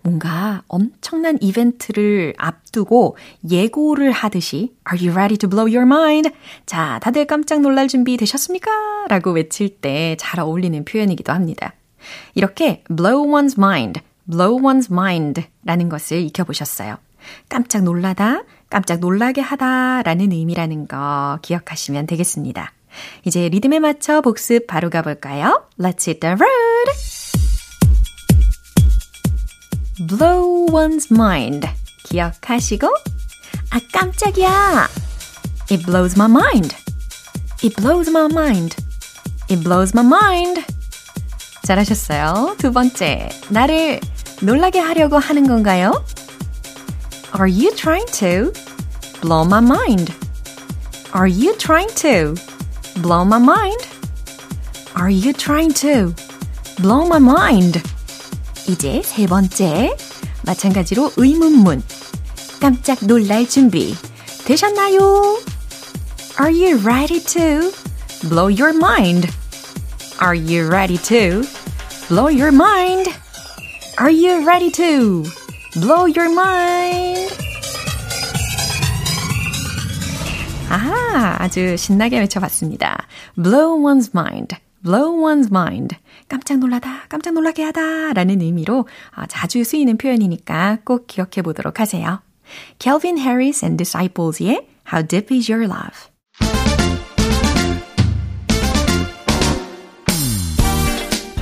뭔가 0.00 0.62
엄청난 0.68 1.36
이벤트를 1.42 2.32
앞두고 2.38 3.18
예고를 3.50 4.10
하듯이 4.10 4.74
Are 4.90 4.98
you 4.98 5.12
ready 5.12 5.36
to 5.36 5.50
blow 5.50 5.66
your 5.66 5.82
mind? 5.82 6.30
자, 6.64 6.98
다들 7.02 7.26
깜짝 7.26 7.60
놀랄 7.60 7.88
준비 7.88 8.16
되셨습니까? 8.16 8.70
라고 9.08 9.32
외칠 9.32 9.68
때 9.68 10.16
잘 10.18 10.40
어울리는 10.40 10.82
표현이기도 10.82 11.30
합니다. 11.30 11.74
이렇게 12.34 12.82
blow 12.88 13.26
one's 13.26 13.58
mind, 13.58 14.00
blow 14.30 14.58
one's 14.58 14.90
mind 14.90 15.42
라는 15.64 15.90
것을 15.90 16.22
익혀보셨어요. 16.22 16.96
깜짝 17.50 17.82
놀라다, 17.82 18.44
깜짝 18.70 19.00
놀라게 19.00 19.42
하다 19.42 20.04
라는 20.04 20.32
의미라는 20.32 20.88
거 20.88 21.38
기억하시면 21.42 22.06
되겠습니다. 22.06 22.72
이제 23.25 23.49
리듬에 23.49 23.79
맞춰 23.79 24.21
복습 24.21 24.67
바로 24.67 24.89
가볼까요? 24.89 25.63
Let's 25.79 26.07
hit 26.07 26.19
the 26.19 26.35
road! 26.35 27.17
blow 30.07 30.67
one's 30.67 31.11
mind. 31.11 31.67
기억하시고, 32.05 32.87
아, 33.71 33.79
깜짝이야! 33.91 34.87
It 35.69 35.85
blows 35.85 36.15
my 36.17 36.29
mind. 36.29 36.75
It 37.63 37.75
blows 37.75 38.09
my 38.09 38.25
mind. 38.31 38.75
It 39.49 39.63
blows 39.63 39.93
my 39.95 40.05
mind. 40.05 40.63
잘하셨어요. 41.63 42.55
두 42.57 42.71
번째, 42.71 43.29
나를 43.49 43.99
놀라게 44.41 44.79
하려고 44.79 45.17
하는 45.17 45.47
건가요? 45.47 46.05
Are 47.37 47.51
you 47.51 47.75
trying 47.75 48.09
to 48.13 48.53
blow 49.21 49.43
my 49.45 49.61
mind? 49.61 50.13
Are 51.13 51.27
you 51.27 51.57
trying 51.57 51.93
to 51.95 52.35
blow 53.01 53.23
my 53.23 53.39
mind? 53.39 53.87
Are 54.95 55.09
you 55.09 55.33
trying 55.33 55.73
to 55.81 56.13
blow 56.81 57.05
my 57.05 57.19
mind? 57.19 57.81
이제 58.67 59.01
세 59.03 59.25
번째. 59.27 59.95
마찬가지로 60.43 61.13
의문문. 61.17 61.83
깜짝 62.59 63.05
놀랄 63.05 63.47
준비 63.47 63.95
되셨나요? 64.45 65.37
Are 66.39 66.51
you 66.51 66.77
ready 66.83 67.19
to 67.19 67.71
blow 68.29 68.47
your 68.47 68.73
mind? 68.73 69.29
Are 70.19 70.35
you 70.35 70.67
ready 70.67 70.97
to 70.97 71.43
blow 72.09 72.27
your 72.29 72.51
mind? 72.51 73.13
Are 73.97 74.11
you 74.11 74.45
ready 74.45 74.71
to 74.71 75.23
blow 75.79 76.05
your 76.05 76.29
mind? 76.29 77.40
아, 80.72 81.36
아주 81.38 81.76
신나게 81.76 82.18
외쳐봤습니다. 82.20 83.06
blow 83.34 83.78
one's 83.78 84.10
mind, 84.14 84.56
blow 84.82 85.22
one's 85.22 85.48
mind. 85.50 85.94
깜짝 86.28 86.58
놀라다, 86.60 87.02
깜짝 87.10 87.34
놀라게 87.34 87.62
하다 87.64 88.14
라는 88.14 88.40
의미로 88.40 88.86
자주 89.28 89.62
쓰이는 89.64 89.98
표현이니까 89.98 90.78
꼭 90.84 91.06
기억해 91.06 91.42
보도록 91.42 91.78
하세요. 91.78 92.22
Kelvin 92.78 93.18
Harris 93.18 93.62
and 93.62 93.76
Disciples의 93.76 94.66
How 94.90 95.06
Deep 95.06 95.34
Is 95.34 95.52
Your 95.52 95.70
Love 95.70 96.10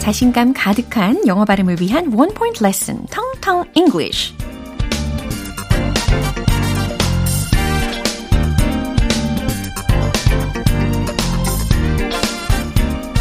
자신감 0.01 0.55
가득한 0.55 1.27
영어 1.29 1.45
발음을 1.45 1.81
위한 1.81 2.12
원 2.14 2.35
포인트 2.35 2.64
레슨 2.64 3.07
텅텅 3.07 3.64
English 3.77 4.35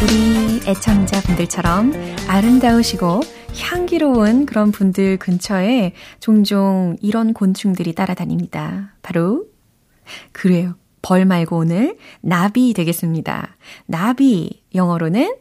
우리 0.02 0.60
애청자분들처럼 0.66 1.92
아름다우시고 2.26 3.20
향기로운 3.58 4.46
그런 4.46 4.72
분들 4.72 5.18
근처에 5.18 5.92
종종 6.20 6.96
이런 7.02 7.34
곤충들이 7.34 7.94
따라다닙니다. 7.94 8.94
바로 9.02 9.44
그래요. 10.32 10.74
벌 11.02 11.26
말고 11.26 11.58
오늘 11.58 11.98
나비 12.22 12.72
되겠습니다. 12.72 13.56
나비 13.84 14.62
영어로는 14.74 15.34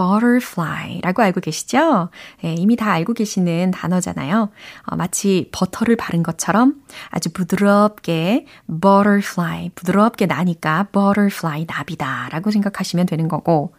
butterfly라고 0.00 1.22
알고 1.22 1.40
계시죠? 1.40 2.08
예, 2.44 2.54
이미 2.54 2.76
다 2.76 2.90
알고 2.92 3.12
계시는 3.12 3.70
단어잖아요. 3.72 4.50
어, 4.84 4.96
마치 4.96 5.48
버터를 5.52 5.96
바른 5.96 6.22
것처럼 6.22 6.76
아주 7.10 7.30
부드럽게 7.30 8.46
butterfly, 8.66 9.70
부드럽게 9.74 10.26
나니까 10.26 10.88
butterfly 10.92 11.66
나비다라고 11.68 12.50
생각하시면 12.50 13.06
되는 13.06 13.28
거고. 13.28 13.74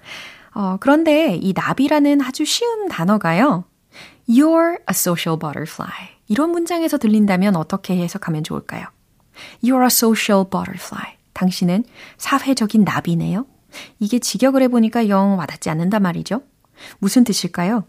어, 0.53 0.77
그런데 0.79 1.35
이 1.35 1.53
나비라는 1.55 2.21
아주 2.21 2.45
쉬운 2.45 2.87
단어가요. 2.87 3.63
You're 4.29 4.79
a 4.79 4.91
social 4.91 5.39
butterfly. 5.39 5.91
이런 6.27 6.51
문장에서 6.51 6.97
들린다면 6.97 7.55
어떻게 7.55 7.97
해석하면 7.97 8.43
좋을까요? 8.43 8.85
You're 9.63 9.81
a 9.81 9.87
social 9.87 10.45
butterfly. 10.49 11.17
당신은 11.33 11.85
사회적인 12.17 12.83
나비네요. 12.83 13.45
이게 13.99 14.19
직역을 14.19 14.61
해보니까 14.63 15.09
영 15.09 15.37
와닿지 15.37 15.69
않는단 15.69 16.01
말이죠. 16.01 16.43
무슨 16.99 17.23
뜻일까요? 17.23 17.85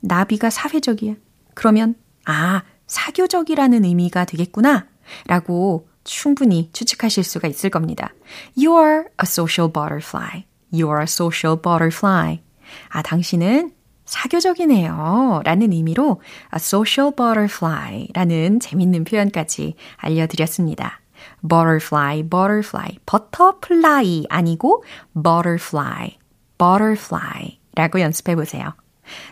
나비가 0.00 0.50
사회적이야. 0.50 1.14
그러면, 1.54 1.94
아, 2.26 2.62
사교적이라는 2.86 3.84
의미가 3.84 4.24
되겠구나. 4.26 4.86
라고 5.26 5.88
충분히 6.04 6.70
추측하실 6.72 7.24
수가 7.24 7.48
있을 7.48 7.70
겁니다. 7.70 8.12
You're 8.56 9.04
a 9.04 9.22
social 9.22 9.72
butterfly. 9.72 10.44
You're 10.72 11.00
a 11.00 11.04
social 11.04 11.60
butterfly. 11.60 12.40
아, 12.88 13.02
당신은 13.02 13.72
사교적이네요. 14.04 15.42
라는 15.44 15.72
의미로 15.72 16.20
a 16.52 16.56
social 16.56 17.14
butterfly 17.16 18.08
라는 18.12 18.60
재밌는 18.60 19.04
표현까지 19.04 19.74
알려드렸습니다. 19.96 21.00
Butterfly, 21.48 22.22
butterfly, 22.22 22.98
버터플라이 23.06 24.26
아니고 24.28 24.84
butterfly, 25.14 26.18
butterfly 26.58 27.58
라고 27.74 28.00
연습해 28.00 28.34
보세요. 28.36 28.74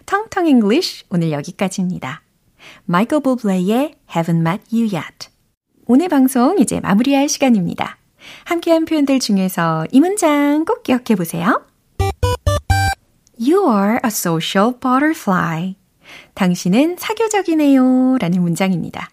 텅텅 0.07 0.47
English 0.47 1.05
오늘 1.11 1.33
여기까지입니다. 1.33 2.23
마이클 2.85 3.21
부블레의 3.21 3.95
Haven't 4.11 4.47
Met 4.47 4.65
You 4.73 4.89
Yet. 4.93 5.29
오늘 5.87 6.09
방송 6.09 6.59
이제 6.59 6.81
마무리할 6.81 7.29
시간입니다. 7.29 7.99
함께한 8.45 8.85
표현들 8.85 9.19
중에서 9.19 9.87
이 9.91 10.01
문장 10.01 10.65
꼭 10.65 10.83
기억해 10.83 11.17
보세요. 11.17 11.65
You're 13.39 14.05
a 14.05 14.09
social 14.09 14.75
butterfly. 14.81 15.75
당신은 16.35 16.97
사교적이네요. 16.99 18.19
라는 18.19 18.43
문장입니다. 18.43 19.09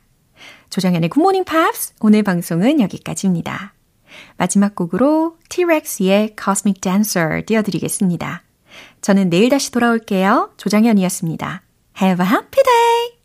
조정현의 0.70 1.10
굿모닝 1.10 1.46
팝스 1.46 1.94
오늘 2.00 2.24
방송은 2.24 2.80
여기까지입니다. 2.80 3.74
마지막 4.38 4.76
곡으로 4.76 5.38
T-Rex의 5.50 6.36
Cosmic 6.42 6.82
Dancer 6.82 7.46
띄워드리겠습니다. 7.46 8.44
저는 9.02 9.30
내일 9.30 9.50
다시 9.50 9.72
돌아올게요. 9.72 10.54
조정현이었습니다. 10.58 11.64
Have 12.02 12.26
a 12.26 12.32
happy 12.32 12.64
day! 12.64 13.19